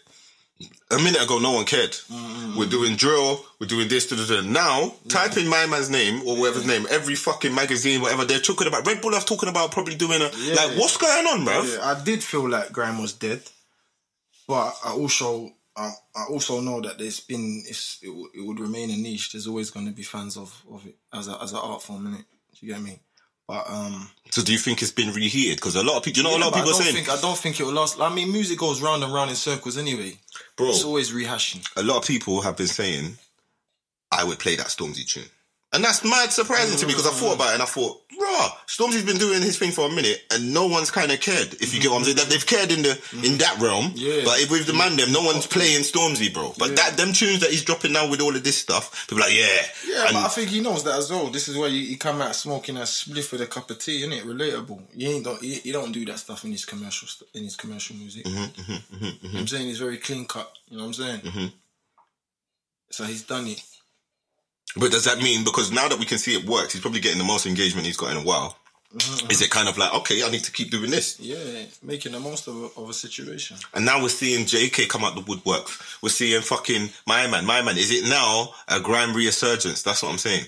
[0.90, 1.92] A minute ago, no one cared.
[1.92, 2.58] Mm-hmm.
[2.58, 3.44] We're doing drill.
[3.60, 4.08] We're doing this.
[4.08, 4.48] Da, da, da.
[4.48, 6.86] Now, type in my man's name or whatever's name.
[6.90, 8.84] Every fucking magazine, whatever they're talking about.
[8.86, 10.76] Red Bull are talking about probably doing a like.
[10.78, 11.76] What's going on, bruv?
[11.76, 13.42] Yeah, I did feel like Grime was dead,
[14.48, 18.90] but I also I, I also know that there's been it, w- it would remain
[18.90, 19.32] a niche.
[19.32, 22.06] There's always going to be fans of, of it as a as an art form,
[22.06, 22.24] innit?
[22.58, 22.98] Do you get me?
[23.48, 25.56] But um, So do you think it's been reheated?
[25.56, 27.18] Because a lot of people, you know, a lot of people I saying, think I
[27.20, 27.98] don't think it will last.
[27.98, 30.12] I mean, music goes round and round in circles anyway.
[30.56, 30.68] bro.
[30.68, 31.66] It's always rehashing.
[31.76, 33.16] a lot of people have been saying
[34.12, 35.24] I would play that Stormzy tune.
[35.70, 38.48] And that's mad surprising to me because I thought about it and I thought, raw,
[38.66, 41.52] Stormzy's been doing his thing for a minute and no one's kind of cared.
[41.61, 43.92] If you get what I'm saying, that they've cared in the in that realm.
[43.94, 44.22] Yeah.
[44.24, 46.54] But if with the man them, no one's playing Stormzy, bro.
[46.59, 49.37] But that them tunes that he's dropping now with all of this stuff, people like,
[49.37, 49.44] yeah,
[49.87, 51.26] Yeah, And- but I think he knows that as well.
[51.26, 54.00] This is why you, you come out smoking a spliff with a cup of tea,
[54.07, 54.22] innit?
[54.22, 54.81] Relatable.
[54.94, 57.57] You ain't don't you, you don't do that stuff in his commercial st- in his
[57.57, 58.24] commercial music.
[58.24, 60.50] Mm-hmm, You know what I'm saying he's very clean cut.
[60.70, 61.20] You know what I'm saying?
[61.20, 61.46] Mm-hmm.
[62.90, 63.62] So he's done it.
[64.76, 67.18] But does that mean because now that we can see it works, he's probably getting
[67.18, 68.57] the most engagement he's got in a while?
[68.94, 71.20] Mm-hmm, Is it kind of like okay, I need to keep doing this?
[71.20, 71.37] Yeah,
[71.83, 73.59] making the most of a, of a situation.
[73.74, 75.68] And now we're seeing JK come out the woodwork.
[76.02, 77.76] We're seeing fucking my man, my man.
[77.76, 79.83] Is it now a grime resurgence?
[79.83, 80.46] That's what I'm saying.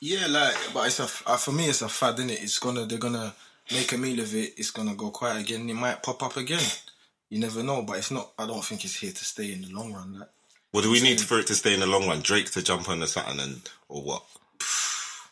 [0.00, 2.42] Yeah, like, but it's a uh, for me, it's a fad, is it?
[2.42, 3.34] It's gonna they're gonna
[3.72, 4.54] make a meal of it.
[4.56, 5.68] It's gonna go quiet again.
[5.68, 6.62] It might pop up again.
[7.30, 8.30] You never know, but it's not.
[8.38, 10.20] I don't think it's here to stay in the long run.
[10.20, 10.28] Like,
[10.74, 12.18] What do we need for it to stay in the long run?
[12.18, 14.24] Drake to jump on the Saturn and or what?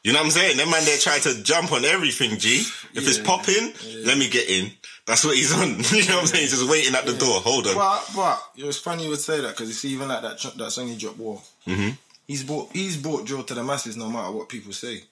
[0.05, 0.57] You know what I'm saying?
[0.57, 2.61] That man, they're trying to jump on everything, G.
[2.94, 3.24] If it's Yeah.
[3.24, 3.72] popping,
[4.07, 4.70] let me get in.
[5.05, 5.70] That's what he's on.
[5.90, 6.42] you know what I'm saying?
[6.42, 7.40] He's just waiting at the door.
[7.40, 7.74] Hold on.
[7.74, 10.70] But but it was funny you would say that because it's even like that that
[10.70, 11.42] song he dropped war.
[11.66, 11.90] Mm-hmm.
[12.28, 15.02] He's brought he's brought drill to the masses no matter what people say.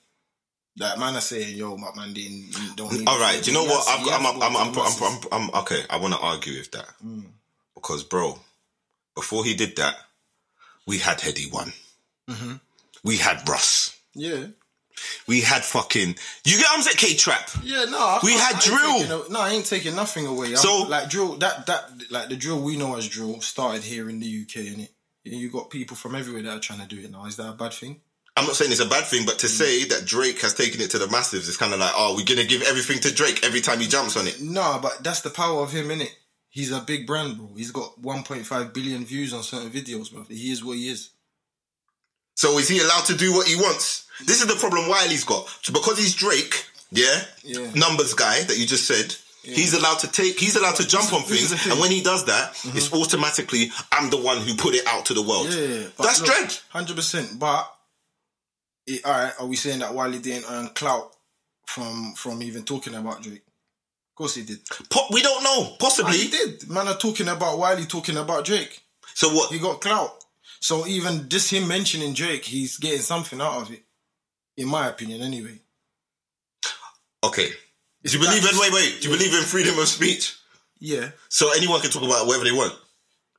[0.77, 2.89] Like man are saying, yo, my man didn't don't.
[2.93, 3.85] Need All Do you know what?
[3.85, 5.03] I've, got, I'm, I'm, I'm, I'm, I'm.
[5.03, 5.81] I'm, I'm- okay.
[5.89, 6.87] I want to argue with that
[7.75, 8.39] because, bro,
[9.13, 9.97] before he did that,
[10.87, 11.73] we had Headie One.
[13.03, 13.97] We had Russ.
[14.13, 14.45] yeah.
[15.25, 16.09] We had fucking.
[16.45, 16.97] You get what I'm saying?
[16.97, 17.49] K Trap.
[17.63, 18.99] Yeah, no, I We had drill.
[18.99, 20.47] taking no, I ain't taking nothing away.
[20.49, 24.09] I'm- So- like drill, that that like the drill we know as drill started here
[24.09, 24.91] in the UK, and it.
[25.23, 27.25] You got people from everywhere that are trying to do it now.
[27.25, 28.01] Is that a bad thing?
[28.37, 29.49] I'm not saying it's a bad thing, but to Mm.
[29.57, 32.25] say that Drake has taken it to the massives is kind of like, oh, we're
[32.25, 34.39] gonna give everything to Drake every time he jumps on it.
[34.41, 36.11] No, but that's the power of him, innit?
[36.51, 37.49] He's a big brand, bro.
[37.55, 40.23] He's got 1.5 billion views on certain videos, bro.
[40.29, 41.11] He is what he is.
[42.35, 44.07] So is he allowed to do what he wants?
[44.25, 45.47] This is the problem Wiley's got.
[45.61, 47.71] So because he's Drake, yeah, Yeah.
[47.73, 49.15] numbers guy that you just said.
[49.43, 50.39] He's allowed to take.
[50.39, 52.77] He's allowed to jump on things, and when he does that, mm-hmm.
[52.77, 55.47] it's automatically I'm the one who put it out to the world.
[55.47, 56.59] Yeah, that's look, Drake.
[56.69, 57.39] Hundred percent.
[57.39, 57.67] But
[58.85, 61.15] it, all right, are we saying that Wiley didn't earn clout
[61.65, 63.41] from from even talking about Drake?
[64.21, 64.59] Of course he did.
[64.91, 65.75] Po- we don't know.
[65.79, 66.11] Possibly.
[66.11, 66.69] Ah, he did.
[66.69, 68.79] Man are talking about Wiley talking about Drake.
[69.15, 69.51] So what?
[69.51, 70.11] He got clout.
[70.59, 73.81] So even just him mentioning Drake, he's getting something out of it.
[74.57, 75.57] In my opinion, anyway.
[77.23, 77.49] Okay.
[78.03, 78.59] Do you believe in?
[78.59, 79.01] Wait, wait.
[79.01, 80.35] Do you believe in freedom of speech?
[80.79, 82.73] Yeah, So anyone can talk about whatever they want.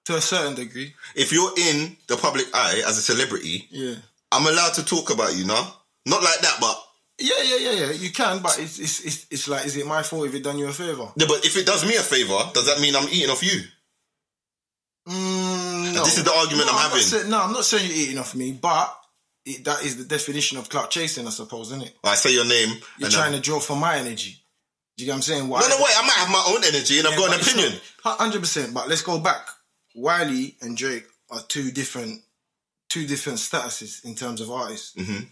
[0.07, 0.95] to a certain degree.
[1.15, 3.97] If you're in the public eye as a celebrity, Yeah.
[4.33, 5.77] I'm allowed to talk about you, now.
[6.07, 6.77] Not like that, but
[7.23, 7.91] Yeah, yeah, yeah, yeah.
[7.93, 10.59] You can, but it's it's it's, it's like, is it my fault if it done
[10.59, 11.13] you a favor?
[11.17, 13.61] yeah, but if it does me a favor, does that mean I'm eating off you?
[15.09, 16.05] Mm, no.
[16.05, 16.99] This is the argument no, I'm not having.
[17.03, 18.97] say- no, I'm not saying you're eating off me, but
[19.45, 21.95] it, that is the definition of clout chasing, I suppose, isn't it?
[22.05, 22.79] I say your name.
[22.99, 24.39] You're and trying then- to draw for my energy.
[24.97, 25.49] Do you get what I'm saying?
[25.49, 25.61] Why?
[25.61, 25.95] No, no, wait.
[25.97, 27.81] I might have my own energy and I've got an opinion.
[28.05, 28.75] Hundred percent.
[28.75, 29.47] But let's go back.
[29.95, 32.21] Wiley and Drake are two different,
[32.91, 34.95] two different statuses in terms of artists.
[34.95, 35.29] Mhm.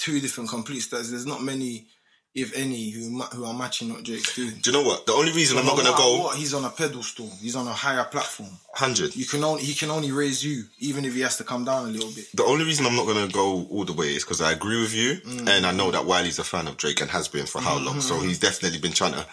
[0.00, 1.10] Two different complete statuses.
[1.10, 1.86] There's not many
[2.32, 4.54] if any, who ma- who are matching what Drake's doing.
[4.62, 5.04] Do you know what?
[5.04, 7.28] The only reason I'm not gonna matter go What, he's on a pedestal.
[7.42, 8.50] He's on a higher platform.
[8.72, 9.16] hundred.
[9.16, 11.88] You can only he can only raise you, even if he has to come down
[11.88, 12.26] a little bit.
[12.34, 14.94] The only reason I'm not gonna go all the way is because I agree with
[14.94, 15.48] you, Mm.
[15.48, 17.96] and I know that Wiley's a fan of Drake and has been for how long.
[17.98, 18.00] Mm-hmm.
[18.00, 19.26] So he's definitely been trying to,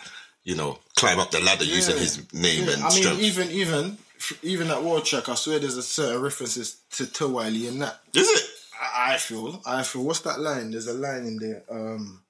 [0.44, 3.22] you know, climb up the ladder using his name Yeah, and I mean, strength.
[3.22, 3.98] even even
[4.42, 8.00] even that world check, I swear there's a certain references to to Wiley in that.
[8.16, 8.47] is it?
[8.80, 10.04] I, I feel, I feel.
[10.04, 10.72] What's that line?
[10.72, 11.64] There's a line in there.
[11.70, 12.22] Um,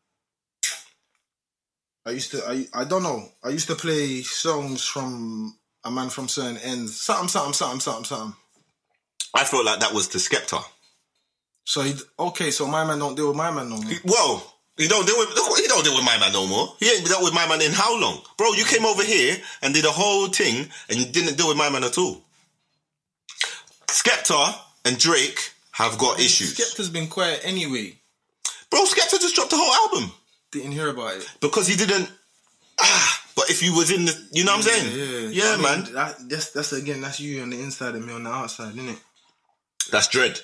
[2.06, 3.30] I used to, I, I don't know.
[3.44, 7.02] I used to play songs from a man from certain ends.
[7.02, 8.36] Something, something, something, something, something.
[9.34, 10.64] I felt like that was to Skepta.
[11.66, 13.94] So he, okay, so my man don't deal with my man no more.
[14.06, 16.76] Well, he don't deal with he don't deal with my man no more.
[16.80, 18.54] He ain't dealt with my man in how long, bro?
[18.54, 21.70] You came over here and did a whole thing, and you didn't deal with my
[21.70, 22.22] man at all.
[23.88, 27.96] Skepta and Drake have got issues, Skepta's been quiet anyway.
[28.70, 28.82] bro.
[28.86, 30.12] Skepta just dropped a whole album
[30.52, 31.28] Didn't hear about it.
[31.40, 32.10] because he didn't.
[32.80, 35.32] Ah, but if you was in the, you know what I'm saying?
[35.34, 35.94] Yeah, I mean, man.
[35.94, 38.90] That, that's that's again, that's you on the inside and me on the outside, isn't
[38.90, 39.00] it?
[39.92, 40.40] That's dread.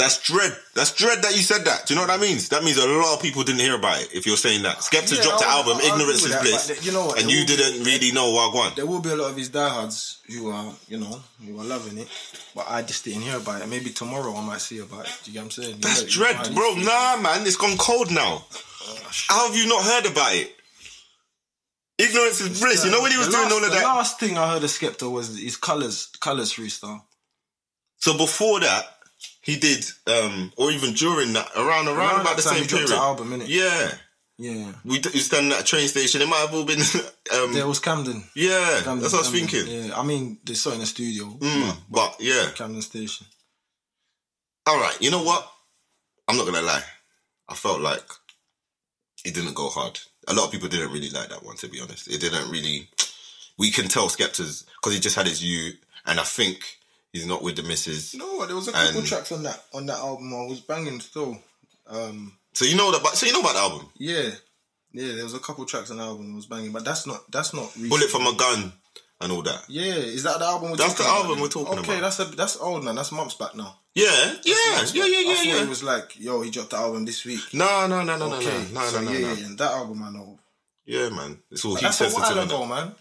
[0.00, 0.56] That's dread.
[0.74, 1.86] That's dread that you said that.
[1.86, 2.48] Do you know what that means?
[2.48, 4.08] That means a lot of people didn't hear about it.
[4.14, 6.92] If you're saying that, Skepta Yeah, dropped the album, I'll Ignorance is that, Bliss, you
[6.92, 8.74] know what, and you didn't really know Wagwan.
[8.76, 11.98] There will be a lot of his diehards who are, you know, who are loving
[11.98, 12.08] it,
[12.54, 13.68] but I just didn't hear about it.
[13.68, 15.12] Maybe tomorrow I might see about it.
[15.24, 15.74] Do you get what I'm saying?
[15.76, 16.74] You That's know- know dread, bro.
[16.76, 18.44] Nah, man, it's gone cold now.
[18.82, 18.98] Oh,
[19.28, 20.56] How have you not heard about it?
[21.98, 22.84] Ignorance is bliss.
[22.84, 23.84] You know uh, when he was The doing last- all of the that.
[23.84, 27.02] last thing I heard of Skepta was his colors, colors freestyle.
[27.98, 28.84] So before that,
[29.42, 32.90] he did, um, or even during that, around around, Around about the same period.
[32.90, 33.46] album, innit?
[33.48, 33.92] Yeah,
[34.38, 36.20] Yeah, we d- we standing at a train station.
[36.22, 36.80] It might have all been.
[37.32, 38.24] Um, there was Camden.
[38.34, 39.64] yeah, Camden that's what I was thinking.
[39.68, 43.24] Yeah, I mean they saw it in the studio, Mm, but yeah, Camden Station.
[44.66, 44.96] all right.
[45.00, 45.48] You know what?
[46.26, 46.82] I'm not gonna lie.
[47.48, 48.02] I felt like
[49.24, 50.00] it didn't go hard.
[50.28, 52.08] A lot of people didn't really like that one, to be honest.
[52.08, 52.88] It didn't really.
[53.58, 55.72] We can tell Skepta's because he just had his you,
[56.06, 56.78] and I think
[57.12, 58.14] he's not with the missus.
[58.18, 58.46] What?
[58.48, 61.38] There was a couple And- tracks on that on that album I was banging still.
[61.86, 63.16] Um, So you know that.
[63.16, 63.88] So you know about the album.
[63.98, 64.30] yeah,
[64.92, 65.14] yeah.
[65.14, 67.52] There was a couple tracks on the album I was banging, but that's not that's
[67.54, 67.90] not recent.
[67.90, 68.72] Bullet from a gun
[69.20, 69.64] and all that.
[69.68, 70.70] Yeah, is that the album?
[70.70, 70.76] We're?
[70.76, 71.42] That's the album then?
[71.42, 71.90] we're talking okay, about.
[71.90, 72.94] Okay, that's a that's old man.
[72.96, 73.76] That's months back now.
[73.94, 74.06] Yeah,
[74.44, 75.62] yeah, Months yeah, yeah, I yeah, thought yeah.
[75.64, 77.40] it was like, yo, he dropped the album this week.
[77.52, 79.40] No, no, no, no, okay, no, no, so no, no, yeah, no, yeah, no.
[79.40, 80.38] yeah, that album I know.
[80.86, 81.38] Yeah, man.
[81.50, 82.94] It's all But heat that's a while ago, man.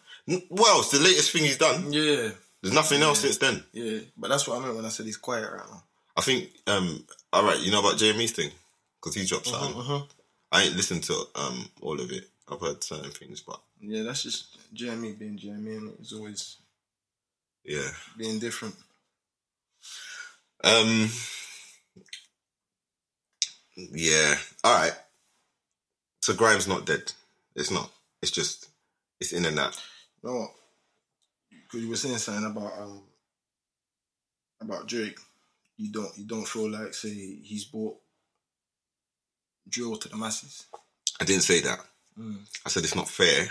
[0.49, 1.93] Well, it's the latest thing he's done.
[1.93, 2.30] Yeah,
[2.62, 3.64] There's nothing else since then.
[3.74, 3.99] yeah.
[4.18, 5.84] But that's what I meant when I said he's quiet right now.
[6.18, 6.49] I think.
[6.68, 8.51] um All right, you know about JME's thing
[8.99, 10.07] because he dropped Uh-huh, something.
[10.51, 12.28] I ain't listened to um all of it.
[12.51, 16.57] I've heard certain things, but Yeah, that's just Jeremy being Jeremy, and it's always
[17.64, 17.89] yeah.
[18.18, 18.76] being different.
[20.64, 21.10] Um.
[23.78, 24.36] Yeah.
[24.64, 24.93] All right.
[26.22, 27.14] So Grimes not dead.
[27.55, 27.89] It's not.
[28.22, 28.68] It's just.
[29.22, 29.82] It's in and out.
[30.24, 30.49] You know what?
[31.70, 33.02] Because you were saying something about um
[34.62, 35.20] about Drake.
[35.78, 37.96] You don't you don't feel like say he's brought
[39.68, 40.66] drill to the masses.
[41.22, 41.80] I didn't say that.
[42.20, 42.40] Mm.
[42.66, 43.50] I said it's not fair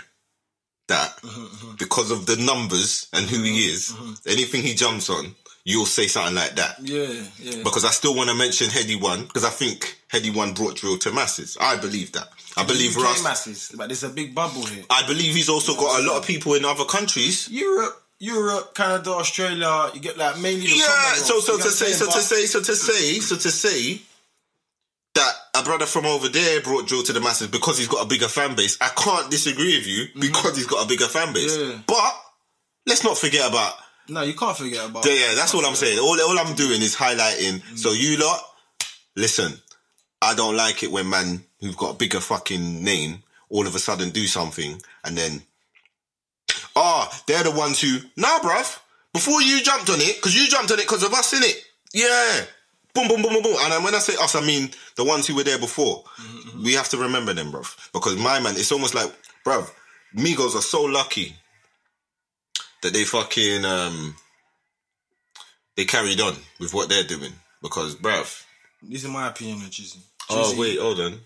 [0.87, 3.93] that Mm-hmm, because of the numbers and who he is,
[4.27, 6.77] anything he jumps on, you'll say something like that.
[6.81, 7.63] Yeah, yeah.
[7.63, 10.97] Because I still want to mention Headie One because I think Headie One brought drill
[10.99, 11.57] to masses.
[11.61, 12.27] I believe that.
[12.57, 13.23] I believe Russ.
[13.23, 14.83] masses, but there's a big bubble here.
[14.89, 17.47] I believe he's also got a lot of people in other countries.
[17.49, 19.91] Europe, Europe, Canada, Australia.
[19.93, 20.85] You get like mainly the Yeah.
[20.85, 24.01] Commonwealth, So so to say what so to say so to say so to say
[25.15, 28.07] that a brother from over there brought drill to the masses because he's got a
[28.07, 28.77] bigger fan base.
[28.81, 30.21] I can't disagree with you mm.
[30.21, 31.57] because he's got a bigger fan base.
[31.57, 31.79] Yeah.
[31.87, 32.15] But
[32.85, 33.73] let's not forget about
[34.09, 35.05] no, you can't forget about.
[35.05, 35.99] Yeah, yeah, that's all I'm saying.
[35.99, 37.61] All, all I'm doing is highlighting.
[37.61, 37.77] Mm.
[37.77, 38.41] So you lot,
[39.15, 39.53] listen,
[40.21, 43.79] I don't like it when man who've got a bigger fucking name all of a
[43.79, 45.41] sudden do something and then,
[46.79, 48.79] ah, they're the ones who, nah, bruv,
[49.13, 51.55] before you jumped on it, because you jumped on it because of us, innit?
[51.93, 52.45] Yeah.
[52.93, 53.55] Boom, boom, boom, boom, boom.
[53.59, 56.03] And when I say us, I mean the ones who were there before.
[56.63, 57.91] We have to remember them, bruv.
[57.93, 59.11] Because my man, it's almost like,
[59.45, 59.69] bruv,
[60.15, 61.35] Migos are so lucky
[62.81, 64.15] that they fucking um
[65.75, 68.43] they carried on with what they're doing because bruv
[68.81, 69.99] This is my opinion of Drizzy.
[70.29, 71.19] oh wait hold on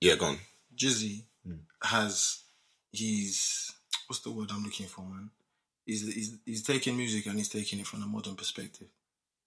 [0.00, 0.38] yeah gone
[0.76, 1.24] Drizzy
[1.82, 2.40] has
[2.92, 3.69] he's
[4.10, 5.30] what's the word I'm looking for, man?
[5.86, 8.88] He's he's he's taking music and he's taking it from a modern perspective.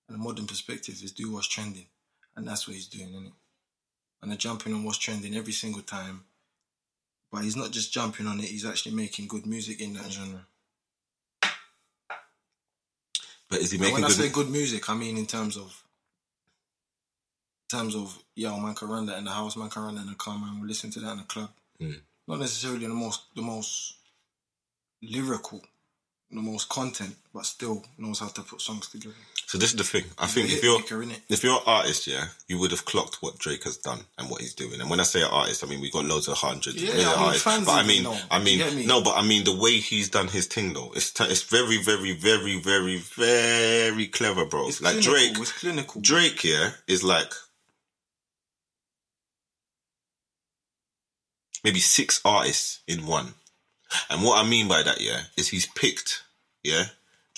[0.07, 1.88] And a modern perspective is do what's trending.
[2.38, 3.34] And that's what he's doing, isn't it?
[4.22, 6.24] And they're jumping on what's trending every single time.
[7.30, 10.45] But he's not just jumping on it, he's actually making good music in that genre.
[13.49, 15.57] but is he And making when I good say good music, I mean in terms
[15.57, 15.84] of
[17.66, 20.03] in terms of yo, man can run that in the house, man can run that
[20.03, 20.61] in the car, man.
[20.61, 21.49] We listen to that in the club.
[21.82, 21.99] Mm.
[22.30, 23.97] Not necessarily the most the most
[25.04, 25.62] lyrical,
[26.32, 29.16] the most content, but still knows how to put songs together.
[29.45, 30.06] So this is the thing.
[30.18, 33.38] I think if you're maker, if you're an artist, yeah, you would have clocked what
[33.38, 34.80] Drake has done and what he's doing.
[34.82, 37.08] And when I say an artist, I mean we got loads of hundreds, Yeah, million
[37.08, 37.43] I mean, artists.
[37.43, 38.18] fans But I mean, know.
[38.32, 38.86] I mean, me?
[38.86, 41.78] no, but I mean the way he's done his thing though, it's t- it's very,
[41.84, 44.70] very, very, very, very clever, bro.
[44.70, 46.01] It's like clinical, Drake, it's clinical.
[46.01, 47.32] Drake, yeah, is like
[51.64, 53.34] maybe six artists in one.
[54.09, 56.23] And what I mean by that, yeah, is he's picked,
[56.63, 56.85] yeah,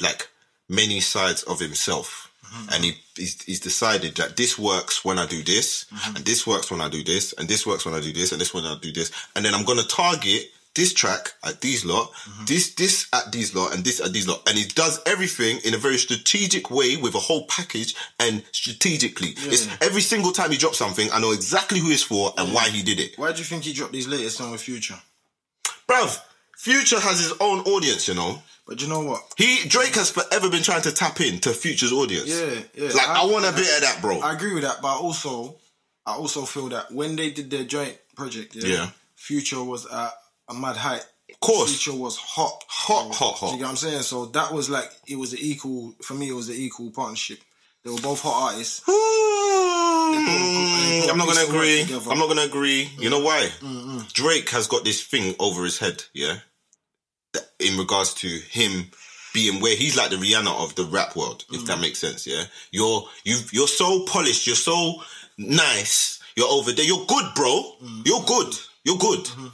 [0.02, 0.30] like
[0.70, 2.32] many sides of himself.
[2.46, 2.74] Mm-hmm.
[2.74, 6.18] And he he's, he's decided that this works when I do this, mm-hmm.
[6.18, 8.40] and this works when I do this, and this works when I do this, and
[8.40, 12.12] this when I do this, and then I'm gonna target this track at these lot,
[12.12, 12.46] mm-hmm.
[12.46, 15.74] this this at these lot, and this at these lot, and he does everything in
[15.74, 19.34] a very strategic way with a whole package and strategically.
[19.38, 22.70] It's every single time he drops something, I know exactly who it's for and why
[22.70, 23.18] he did it.
[23.18, 25.00] Why do you think he dropped these latest song with Future?
[25.88, 26.20] Bruv,
[26.66, 28.42] Future has his own audience, you know.
[28.66, 29.22] But you know what?
[29.38, 32.28] He Drake has forever been trying to tap into Future's audience.
[32.28, 32.90] Yeah, yeah.
[32.92, 34.20] Like I, want a bit of that, bro.
[34.20, 35.58] I agree with that, but also,
[36.08, 38.90] I also feel that when they did their joint project, yeah, Yeah.
[39.16, 40.12] Future was at
[40.50, 41.06] a mad height.
[41.30, 41.70] Of course.
[41.70, 43.52] Future was hot, Hot, hot, hot.
[43.52, 44.02] you get what I'm saying?
[44.02, 46.30] So that was like it was an equal for me.
[46.30, 47.38] It was an equal partnership.
[47.84, 48.82] They were both hot artists.
[50.16, 52.12] Mm, I'm not gonna piece of work agree.
[52.12, 52.90] I'm not gonna agree.
[52.98, 53.50] You know why?
[54.14, 56.38] Drake has got this thing over his head, yeah.
[57.60, 58.92] In regards to him
[59.34, 61.82] being where he's like the Rihanna of the rap world, if that mm.
[61.82, 62.44] makes sense, yeah.
[62.72, 65.02] You're you you're so polished, you're so
[65.38, 67.64] nice, you're over there, you're good, bro.
[67.84, 68.06] Mm.
[68.06, 68.54] You're good.
[68.84, 69.26] You're good.
[69.26, 69.48] Mm-hmm.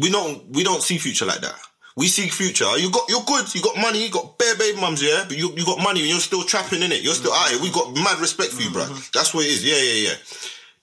[0.00, 1.54] We don't we don't see future like that.
[1.96, 2.78] We see future.
[2.78, 3.52] You got you're good.
[3.54, 4.04] You got money.
[4.04, 5.24] You got bare baby mums, yeah.
[5.26, 7.02] But you you got money and you're still trapping in it.
[7.02, 7.36] You're still mm.
[7.36, 7.60] alright.
[7.60, 8.84] We got mad respect for you, bro.
[8.84, 9.10] Mm-hmm.
[9.12, 9.64] That's what it is.
[9.64, 10.16] Yeah, yeah, yeah.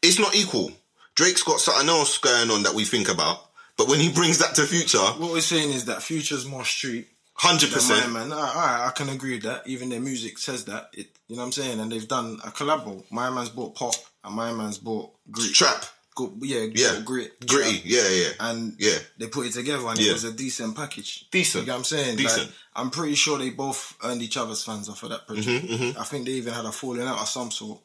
[0.02, 0.72] It's not equal.
[1.16, 3.45] Drake's got something else going on that we think about.
[3.78, 7.08] But when he brings that to future, What we're saying is that Future's more street.
[7.38, 8.32] Hundred percent, man.
[8.32, 9.68] All right, I can agree with that.
[9.68, 10.90] Even their music says that.
[10.94, 11.80] It, you know what I'm saying?
[11.82, 13.04] And they've done a collabo.
[13.12, 15.54] My man's bought pop, and my man's bought grit.
[15.54, 15.84] Trap.
[16.16, 17.02] Go, yeah, Yeah.
[17.04, 17.72] grit, Gritty.
[17.80, 17.82] trap.
[17.84, 18.30] Yeah, yeah.
[18.40, 18.98] and Yeah.
[19.18, 20.12] they put it together, and Yeah.
[20.12, 21.26] it was a decent package.
[21.30, 21.64] Decent.
[21.64, 22.16] You get what I'm saying?
[22.16, 22.44] Decent.
[22.46, 25.66] Like, I'm pretty sure they both earned each other's fans off of that project.
[25.68, 27.82] Mm-hmm, I think they even had a falling out of some sort.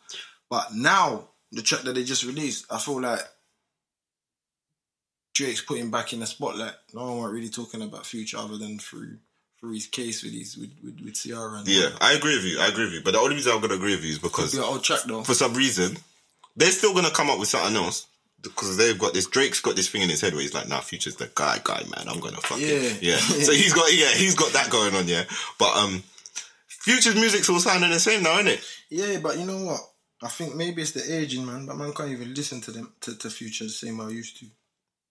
[0.49, 3.18] But now the track that they just released, I feel like
[5.45, 6.74] Drake's putting back in the spotlight.
[6.95, 9.18] No one weren't really talking about Future other than through
[9.59, 12.61] through his case with his with with, with Ciara and Yeah, I agree with you.
[12.61, 13.03] I agree with you.
[13.03, 15.22] But the only reason I'm gonna agree with you is because Be track though.
[15.22, 15.97] for some reason
[16.57, 18.07] they're still gonna come up with something else
[18.43, 19.26] because they've got this.
[19.26, 21.82] Drake's got this thing in his head where he's like, "Nah, Future's the guy, guy,
[21.95, 22.09] man.
[22.09, 22.68] I'm gonna fuck Yeah.
[22.68, 23.16] it." Yeah.
[23.47, 25.07] so he's got yeah, he's got that going on.
[25.09, 25.24] Yeah,
[25.59, 26.03] but um,
[26.68, 28.64] Future's music's all sounding the same now, isn't it?
[28.88, 29.80] Yeah, but you know what?
[30.22, 31.66] I think maybe it's the aging, man.
[31.66, 34.38] But man can't even listen to them to, to Future the same way I used
[34.41, 34.47] to.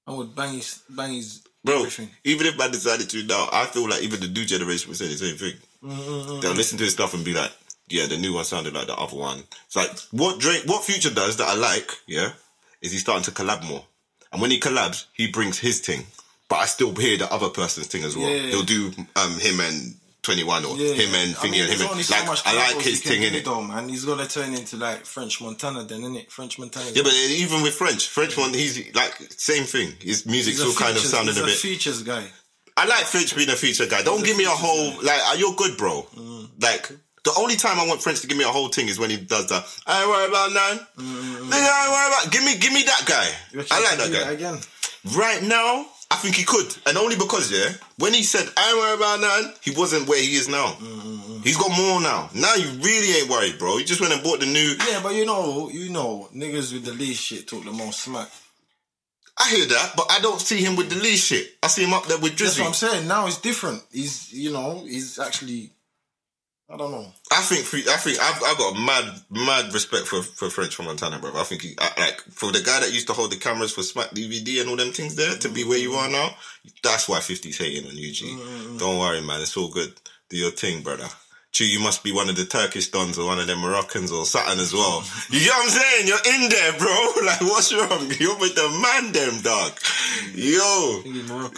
[0.09, 2.09] I would bang his bang his Bro, everything.
[2.23, 5.07] even if man decided to now, I feel like even the new generation would say
[5.07, 5.53] the same thing.
[5.83, 7.51] Mm-hmm, They'll listen to his stuff and be like,
[7.89, 11.13] "Yeah, the new one sounded like the other one." It's like what Drake, what Future
[11.13, 12.31] does that I like, yeah,
[12.81, 13.83] is he's starting to collab more.
[14.31, 16.05] And when he collabs, he brings his thing,
[16.47, 18.29] but I still hear the other person's thing as well.
[18.29, 18.47] Yeah.
[18.51, 19.95] He'll do um him and
[20.29, 21.89] Twenty One or Yeah, him and I Thingy mean, and him.
[21.89, 23.45] And, so like I like his thing in it.
[23.45, 23.89] though, man.
[23.89, 26.85] He's gonna turn into like French Montana, then, it French Montana.
[26.93, 29.93] Yeah, but even with French, French one, he's like same thing.
[29.99, 31.55] His music's all kind of sounding he's a bit.
[31.55, 32.25] features guy.
[32.77, 34.03] I like French being a feature guy.
[34.03, 36.05] Don't give me a whole like uh, you're good, bro.
[36.15, 36.61] Mm.
[36.61, 36.91] Like
[37.23, 39.17] the only time I want French to give me a whole thing is when he
[39.17, 39.65] does that.
[39.87, 40.77] I ain't worry about none.
[40.95, 42.31] Nigga, I ain't worry about.
[42.31, 43.59] Give me, give me that guy.
[43.59, 43.67] Mm.
[43.71, 44.31] I like that guy.
[44.31, 44.59] again.
[45.17, 48.77] Right now, I think he could, and only because yeah, when he said I ain't
[48.79, 50.65] worry about none, he wasn't where he is now.
[50.79, 52.29] Mm, mm, mm, mm, He's got more now.
[52.33, 53.77] Now you really ain't worried, bro.
[53.77, 54.75] You just went and bought the new.
[54.89, 58.29] Yeah, but you know, you know, niggas with the least shit talk the most smack.
[59.37, 61.55] I hear that, but I don't see him with the least shit.
[61.63, 63.07] I see him up there with That's what I'm saying.
[63.07, 63.81] Now it's different.
[63.91, 65.71] He's, you know, he's actually,
[66.71, 67.05] I don't know.
[67.31, 71.17] I think I think I've, I've got mad mad respect for, for French from Montana,
[71.17, 71.31] bro.
[71.35, 73.81] I think he I, like for the guy that used to hold the cameras for
[73.81, 76.29] Smack DVD and all them things there to be where you are now.
[76.83, 78.25] That's why 50's hating on you, G.
[78.25, 78.77] Mm-hmm.
[78.77, 79.41] Don't worry, man.
[79.41, 79.93] It's all good.
[80.29, 81.07] Do your thing, brother.
[81.51, 84.23] True, you must be one of the Turkish dons or one of them Moroccans or
[84.23, 85.03] something as well.
[85.31, 86.07] You know what I'm saying?
[86.07, 86.95] You're in there, bro.
[87.25, 88.11] Like, what's wrong?
[88.19, 89.73] You're with the man, them dog.
[90.33, 91.01] Yo.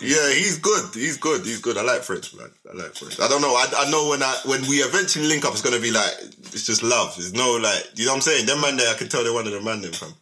[0.02, 0.94] Yeah, he's good.
[0.94, 1.46] He's good.
[1.46, 1.78] He's good.
[1.78, 2.50] I like French, man.
[2.72, 3.20] I like French.
[3.20, 3.54] I don't know.
[3.54, 6.66] I, I know when I when we eventually link up, it's gonna be like it's
[6.66, 7.14] just love.
[7.18, 8.46] It's no like you know what I'm saying.
[8.48, 10.14] Them man there, I can tell they're one of the man them fam.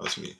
[0.00, 0.34] That's me.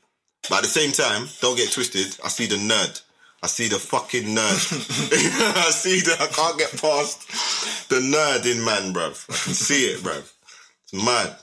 [0.48, 2.18] But at the same time, don't get twisted.
[2.24, 3.02] I see the nerd.
[3.42, 4.36] I see the fucking nerd.
[5.56, 9.24] I see that I can't get past the nerd in man, bruv.
[9.30, 10.30] I can see it, bruv.
[10.84, 11.36] It's mad.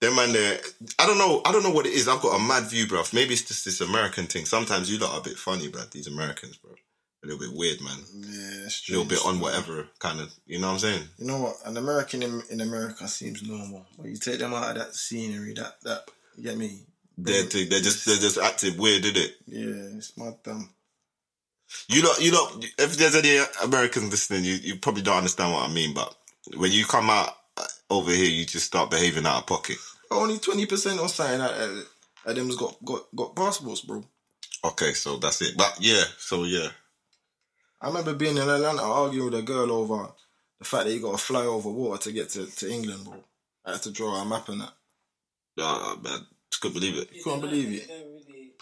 [0.00, 0.60] Them man there,
[0.98, 1.40] I don't know.
[1.44, 2.06] I don't know what it is.
[2.06, 3.12] I've got a mad view, bruv.
[3.12, 4.44] Maybe it's just this American thing.
[4.44, 5.90] Sometimes you lot are a bit funny, bruv.
[5.90, 7.98] These Americans, bro, a little bit weird, man.
[8.14, 8.96] Yeah, it's true.
[8.96, 10.32] A little bit on whatever kind of.
[10.46, 11.02] You know what I'm saying?
[11.18, 11.56] You know what?
[11.64, 15.54] An American in, in America seems normal, but you take them out of that scenery,
[15.54, 16.02] that that
[16.36, 16.82] you get me?
[17.18, 19.36] They're they're just they're just acting weird, did it?
[19.46, 20.68] Yeah, it's mad dumb.
[21.88, 22.48] You know, you know.
[22.78, 25.94] If there's any Americans listening, you you probably don't understand what I mean.
[25.94, 26.14] But
[26.56, 29.76] when you come out uh, over here, you just start behaving out of pocket.
[30.10, 31.86] Only twenty percent or something like that.
[32.26, 34.04] Of them's got got got passports, bro.
[34.64, 35.56] Okay, so that's it.
[35.56, 36.68] But yeah, so yeah.
[37.80, 40.08] I remember being in Atlanta arguing with a girl over
[40.58, 43.22] the fact that you got to fly over water to get to, to England, bro.
[43.64, 44.72] I had to draw a map and that.
[45.56, 47.10] Yeah, man, just couldn't believe it.
[47.12, 47.90] You Can't believe it.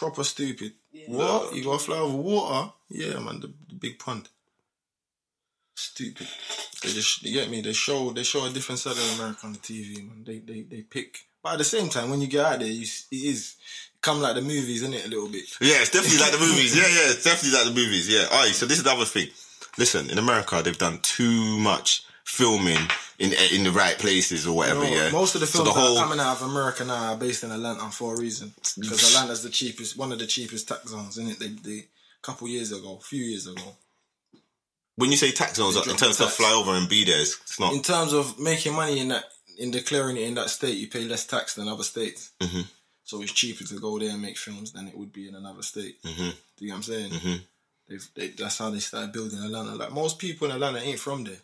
[0.05, 0.72] Don't really- Proper stupid.
[0.92, 1.05] Yeah.
[1.09, 1.55] What?
[1.55, 2.72] You got to fly over water?
[2.88, 3.40] Yeah, man.
[3.40, 4.28] The, the big pond.
[5.76, 6.28] Stupid.
[6.82, 7.61] They just you get me.
[7.61, 10.22] They show they show a different side of America on the TV, man.
[10.24, 11.18] They they they pick.
[11.42, 13.57] But at the same time, when you get out there, you it is
[14.00, 15.07] come like the movies, isn't it?
[15.07, 15.44] A little bit.
[15.61, 16.76] Yeah, it's definitely like the movies.
[16.76, 18.09] Yeah, yeah, it's definitely like the movies.
[18.09, 18.26] Yeah.
[18.30, 18.55] All right.
[18.55, 19.28] So this is the other thing.
[19.76, 22.78] Listen, in America, they've done too much filming
[23.19, 24.81] in in the right places or whatever.
[24.81, 25.11] No, yeah.
[25.11, 27.45] Most of the So films the whole are coming out of America now are based
[27.45, 28.53] in Atlanta for a reason.
[28.79, 31.39] Because Atlanta's the cheapest, one of the cheapest tax zones, isn't it?
[31.39, 31.87] They, they, a
[32.23, 33.77] couple years ago, a few years ago.
[34.97, 36.37] when you say tax zones, in terms of tax.
[36.37, 37.73] fly over and be there, it's, it's not.
[37.75, 39.25] In terms of making money in that,
[39.59, 42.33] in declaring it in that state, you pay less tax than other states.
[42.41, 42.65] Mhm.
[43.05, 45.62] So it's cheaper to go there and make films than it would be in another
[45.62, 46.03] state.
[46.03, 46.17] Mhm.
[46.57, 47.11] Do you know what I'm saying?
[47.11, 47.41] Mhm.
[47.89, 49.75] They've, they, that's how they started building Atlanta.
[49.75, 51.37] Like most people in Atlanta ain't from there.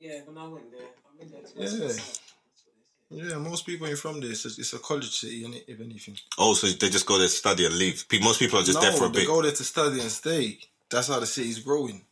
[0.00, 1.54] Yeah, when I went there, I went there twice.
[1.56, 1.84] Yeah.
[1.86, 1.98] myself.
[1.98, 3.32] That's what they said.
[3.32, 4.30] Yeah, most people ain't from there.
[4.30, 6.16] It's a, it's a college city, innit, if anything.
[6.38, 8.04] Oh, so they just go there to study and leave.
[8.22, 9.20] Most people are just there for a bit.
[9.20, 10.58] they go there to study and stay.
[10.90, 12.02] That's how the city's growing.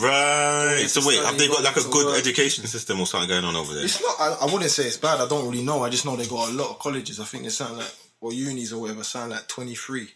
[0.00, 0.84] Right.
[0.88, 3.44] So wait, have they got like a good go to education system or something going
[3.44, 3.84] on over there?
[3.84, 4.16] It's not.
[4.20, 5.20] I, I wouldn't say it's bad.
[5.20, 5.82] I don't really know.
[5.82, 7.20] I just know they got a lot of colleges.
[7.20, 7.90] I think they sound like
[8.20, 9.02] or unis or whatever.
[9.04, 10.08] Sound like 23.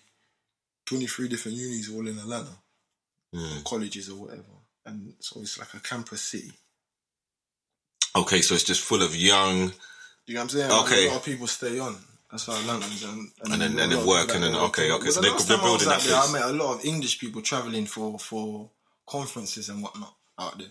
[0.85, 2.51] 23 different unis all in Atlanta,
[3.35, 3.65] Mm.
[3.65, 4.43] colleges or whatever.
[4.85, 6.53] And so it's like a campus city.
[8.15, 9.73] Okay, so it's just full of young,
[10.27, 10.71] You know what I'm saying?
[10.85, 11.07] Okay.
[11.07, 11.97] A lot of people stay on.
[12.31, 13.03] That's how Atlanta is.
[13.03, 15.45] And, And then- and lot then of work and then- okay, okay, so the they-
[15.45, 18.19] they're I was building that there, I met a lot of English people traveling for
[18.19, 18.71] for
[19.07, 20.69] conferences and whatnot out there.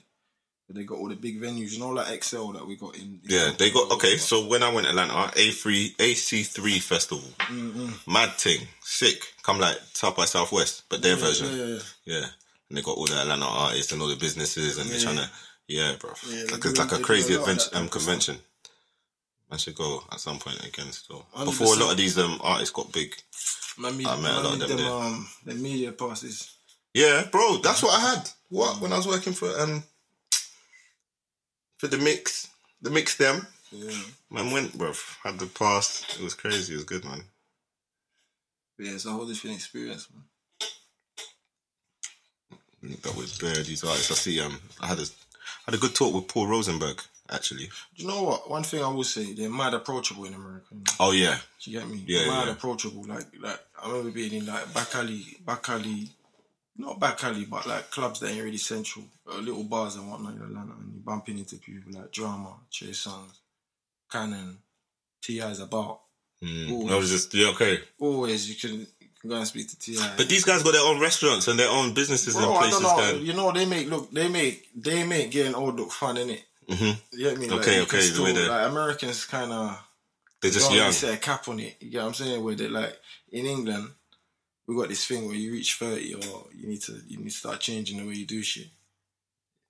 [0.74, 3.02] They got all the big venues, you know, like Excel that we got in.
[3.02, 4.18] in Yeah, they got okay.
[4.18, 7.90] So when I went to Atlanta, A three AC three festival, mm-hmm.
[8.12, 9.22] mad thing, sick.
[9.44, 11.48] Come like South by Southwest, but their version.
[11.56, 11.80] yeah, yeah,
[12.22, 12.28] Yeah,
[12.70, 15.04] and they got all the Atlanta artists and all the businesses, and they're Yeah.
[15.04, 15.30] trying to,
[15.72, 16.12] yeah, bro.
[16.28, 18.38] Yeah, like it's like a crazy a lot of adventure um, convention.
[19.50, 20.92] I should go at some point again.
[20.92, 21.46] Still, 100%.
[21.46, 23.16] before a lot of these um artists got big.
[23.78, 24.92] Man, me, I met a lot of them them, there.
[24.92, 26.56] um, the media passes.
[26.94, 28.30] Yeah, bro, that's what I had.
[28.50, 29.84] What when I was working for um
[31.78, 32.50] for the mix,
[32.82, 33.48] the mix them.
[33.72, 33.96] Yeah.
[34.30, 34.92] Man went, bro.
[35.24, 36.06] Had the pass.
[36.20, 36.74] It was crazy.
[36.74, 37.24] It was good, man.
[38.78, 40.26] Yeah, it's a whole different experience, man.
[43.04, 44.12] That was bare these artists.
[44.12, 44.42] I see.
[44.42, 45.06] Um, I had a
[45.66, 47.02] had a good talk with Paul Rosenberg
[47.32, 47.70] actually.
[47.96, 48.50] Do you know what?
[48.50, 50.68] One thing I will say, they're mad approachable in America.
[50.72, 50.84] you know?
[51.00, 52.04] Oh yeah, Do you get me?
[52.06, 52.54] Yeah, mad yeah.
[52.54, 53.04] approachable.
[53.04, 56.10] Like, like I remember being in like back alley, back alley,
[56.78, 60.36] not back alley, but like clubs that ain't really central, uh, little bars and whatnot
[60.36, 63.40] in Atlanta, and you're bumping into people like Drama, Chase Songs,
[64.12, 64.58] Cannon,
[65.22, 66.02] T.I.'s about.
[66.44, 66.92] mm.
[66.92, 67.80] I was just yeah okay.
[68.00, 68.88] Always you can,
[69.24, 70.14] you can go and speak to T.I.
[70.18, 72.80] But these guys got their own restaurants and their own businesses Bro, and I places.
[72.82, 73.20] don't know.
[73.22, 76.42] You know, they make look, they make, they make getting old look fun, innit?
[76.70, 77.48] hmm You get me?
[77.50, 79.78] Like, Okay, can okay, the Still, they- like Americans kind of
[80.42, 80.92] They're just young.
[80.92, 81.78] set a cap on it.
[81.82, 82.44] You know what I'm saying?
[82.44, 82.98] Where they like
[83.32, 83.90] in England,
[84.68, 87.36] we got this thing where you reach thirty or you need to you need to
[87.38, 88.68] start changing the way you do shit.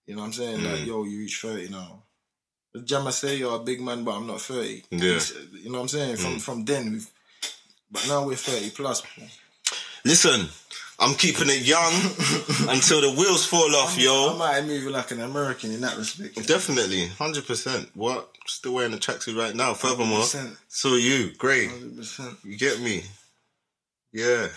[0.07, 0.59] You know what I'm saying?
[0.59, 0.71] Mm.
[0.71, 2.03] Like, yo, you reach thirty now.
[2.73, 4.83] The Jammer say you're a big man, but I'm not thirty.
[4.91, 5.19] Yeah.
[5.53, 6.15] You know what I'm saying?
[6.17, 6.41] From Mm.
[6.41, 7.09] from then we've
[7.89, 9.01] but now we're thirty plus.
[9.01, 9.25] bro.
[10.03, 10.47] Listen,
[10.99, 11.93] I'm keeping it young
[12.69, 14.33] until the wheels fall off, I yo.
[14.35, 16.47] I might move like an American in that respect.
[16.47, 17.89] Definitely, hundred percent.
[17.95, 18.29] What?
[18.45, 19.73] Still wearing the tracksuit right now.
[19.73, 20.57] Furthermore, 100%.
[20.67, 21.31] so you.
[21.37, 21.71] Great.
[22.43, 23.03] You get me?
[24.13, 24.47] Yeah.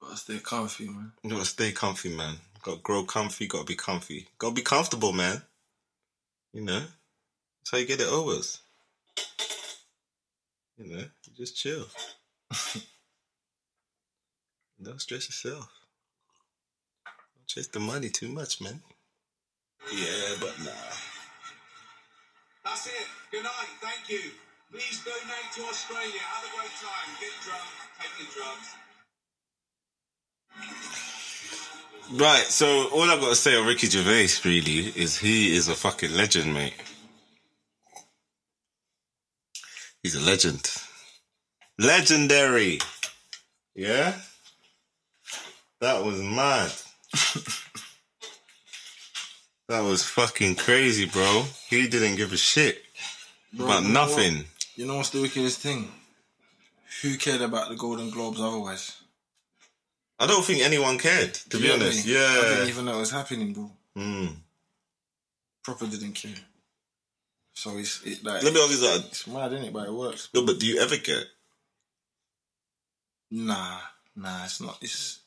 [0.00, 1.12] Gotta stay comfy, man.
[1.22, 2.36] You gotta stay comfy, man.
[2.62, 4.28] Gotta grow comfy, gotta be comfy.
[4.38, 5.42] Gotta be comfortable, man.
[6.52, 6.80] You know?
[6.80, 8.40] That's how you get it over.
[10.78, 11.86] You know, you just chill.
[14.82, 15.68] Don't stress yourself.
[17.36, 18.80] Don't chase the money too much, man.
[19.94, 20.70] Yeah, but nah.
[22.64, 23.06] That's it.
[23.30, 23.68] Good night.
[23.80, 24.30] Thank you.
[24.72, 26.20] Please donate to Australia.
[26.20, 27.16] Have a great time.
[27.20, 27.70] Get drunk.
[28.00, 28.68] Take your drugs.
[32.14, 36.12] Right, so all I've gotta say on Ricky Gervais really is he is a fucking
[36.14, 36.74] legend, mate.
[40.02, 40.74] He's a legend.
[41.78, 42.80] Legendary.
[43.74, 44.14] Yeah?
[45.82, 46.70] That was mad.
[49.68, 51.42] that was fucking crazy, bro.
[51.68, 52.84] He didn't give a shit
[53.52, 54.10] Bro, about you know what?
[54.10, 54.44] nothing.
[54.76, 55.90] You know what's the wickedest thing?
[57.02, 58.96] Who cared about the Golden Globes otherwise?
[60.20, 62.06] I don't think anyone cared, to You be honest.
[62.06, 63.68] I didn't even know it was happening, bro.
[63.98, 64.36] Mm.
[65.64, 66.36] Proper didn't care.
[67.54, 69.04] So it's it, like Let me ask you that.
[69.08, 69.72] it's mad, isn't it?
[69.72, 70.28] But it works.
[70.32, 71.24] No, but do you ever care?
[73.32, 73.78] Nah,
[74.14, 74.78] nah, it's not.
[74.80, 75.21] It's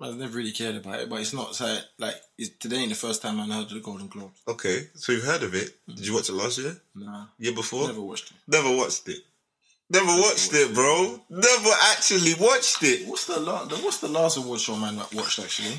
[0.00, 2.94] I've never really cared about it, but it's not so like it's, today ain't the
[2.94, 4.38] first time I heard of the Golden Globes.
[4.46, 5.74] Okay, so you've heard of it.
[5.88, 5.96] Mm.
[5.96, 6.76] Did you watch it last year?
[6.94, 7.88] Nah, Year before?
[7.88, 8.36] never watched it.
[8.46, 9.18] Never watched it.
[9.90, 11.20] Never watched it, bro.
[11.30, 13.08] Never actually watched it.
[13.08, 13.70] What's the last?
[13.82, 15.78] What's the last award show man that watched actually?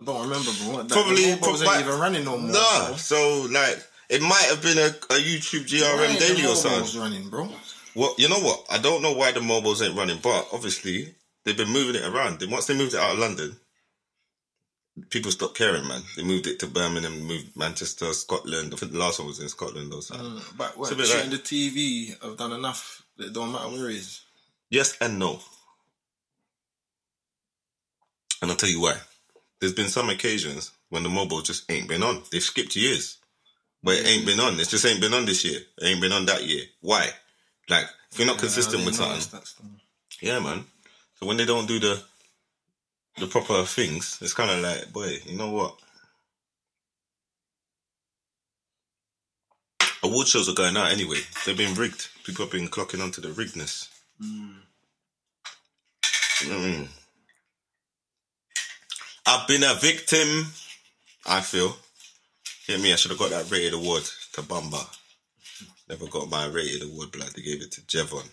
[0.00, 0.82] I don't remember, bro.
[0.82, 2.52] That, Probably- the MOBOs prob- ain't even running no more.
[2.52, 2.96] Nah, bro.
[2.96, 3.78] so like
[4.10, 7.00] it might have been a, a YouTube GRM daily or something.
[7.00, 7.48] running, bro.
[7.94, 8.64] Well, you know what?
[8.70, 11.14] I don't know why the MOBOs ain't running, but obviously
[11.44, 12.40] they've been moving it around.
[12.40, 13.56] Then once they moved it out of London,
[15.10, 16.02] people stopped caring, man.
[16.16, 18.72] They moved it to Birmingham, moved Manchester, Scotland.
[18.72, 20.26] I think the last one was in Scotland or something.
[20.38, 23.02] Uh, but what, shooting like- the TV I've done enough.
[23.16, 24.22] that It don't matter where it is.
[24.70, 25.40] Yes and no.
[28.42, 28.96] And I'll tell you why.
[29.60, 32.22] There's been some occasions when the MOBO just ain't been on.
[32.30, 33.18] They've skipped years.
[33.82, 34.58] But it ain't been on.
[34.60, 35.60] It just ain't been on this year.
[35.80, 36.64] It ain't been on that year.
[36.80, 37.08] Why?
[37.68, 39.66] Like, if you're not consistent Yeah, I with something, notice that stuff.
[40.20, 40.64] yeah, man.
[41.18, 42.02] So when they don't do the
[43.18, 45.74] the proper things, it's kind of like, boy, you know what?
[50.04, 51.18] Award shows are going out anyway.
[51.44, 52.08] They've been rigged.
[52.22, 53.88] People have been clocking onto the riggedness.
[54.22, 54.54] Mm.
[56.42, 56.88] You know what I mean?
[59.26, 60.46] I've been a victim.
[61.26, 61.76] I feel.
[62.68, 62.92] Get me?
[62.92, 64.04] I should have got that rated award
[64.34, 64.86] to Bamba.
[65.88, 67.30] Never got my rated award, blood.
[67.34, 68.28] They gave it to Jevon.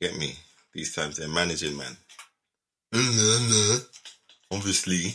[0.00, 0.34] Get me?
[0.72, 1.96] These times they're managing, man.
[4.50, 5.14] Obviously.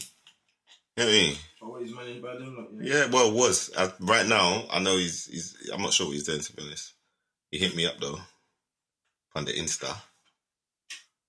[0.98, 1.38] Get me?
[1.62, 3.72] Oh, he's managed by them, like, Yeah, well, it was.
[3.76, 5.70] Uh, right now, I know he's, he's.
[5.74, 6.94] I'm not sure what he's doing, to be honest.
[7.52, 8.20] He hit me up, though.
[9.36, 9.94] On the Insta.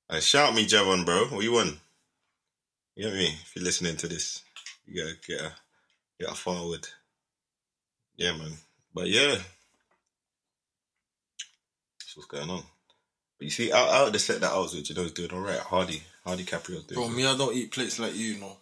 [0.08, 1.26] And shout me, Javon, bro.
[1.26, 1.76] What you want?
[2.94, 3.26] You get me?
[3.26, 4.42] If you're listening to this,
[4.86, 5.52] you gotta get a,
[6.20, 6.86] get a forward.
[8.16, 8.52] Yeah, man.
[8.94, 9.34] But yeah.
[11.98, 12.62] That's what's going on.
[13.38, 15.12] But you see, out, out of the set that I was with, you know, he's
[15.12, 15.58] doing alright.
[15.58, 16.02] Hardy.
[16.24, 17.16] Hardy Caprio's doing Bro, good.
[17.16, 18.56] me, I don't eat plates like you, know.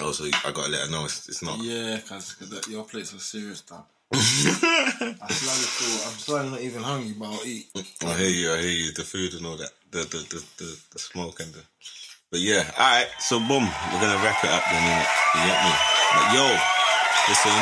[0.00, 1.58] Also, I gotta let her know it's, it's not.
[1.58, 2.36] Yeah, because
[2.70, 3.84] your plates are serious, dog.
[4.14, 7.66] I I'm slowly not even hungry, but I'll eat.
[8.06, 8.92] I hear you, I hear you.
[8.92, 11.60] The food and all that, the the the the, the smoke and the.
[12.30, 13.08] But yeah, all right.
[13.18, 15.08] So boom, we're gonna wrap it up then, innit?
[15.34, 15.72] You get me?
[16.14, 16.46] But yo,
[17.28, 17.58] listen,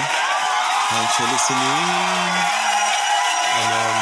[0.93, 1.67] thanks for listening.
[3.57, 3.99] And um,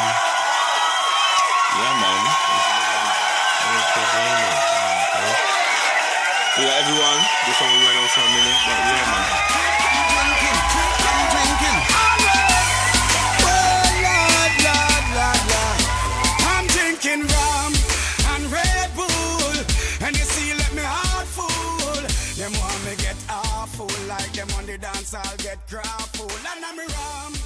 [1.80, 2.24] yeah, man.
[3.94, 4.00] We
[6.66, 7.20] got everyone.
[7.46, 9.22] This one we went on for a minute, but yeah, man.
[10.18, 10.58] drinking,
[10.98, 11.78] I'm drinking.
[13.46, 15.78] Lord, Lord, Lord, Lord.
[16.42, 17.70] I'm drinking rum
[18.34, 19.54] and Red Bull.
[20.02, 22.02] And you see, let me heart full.
[22.34, 25.86] Them want me get awful like them on the dance, I'll get crap
[26.18, 26.26] full.
[26.26, 27.43] And I'm rum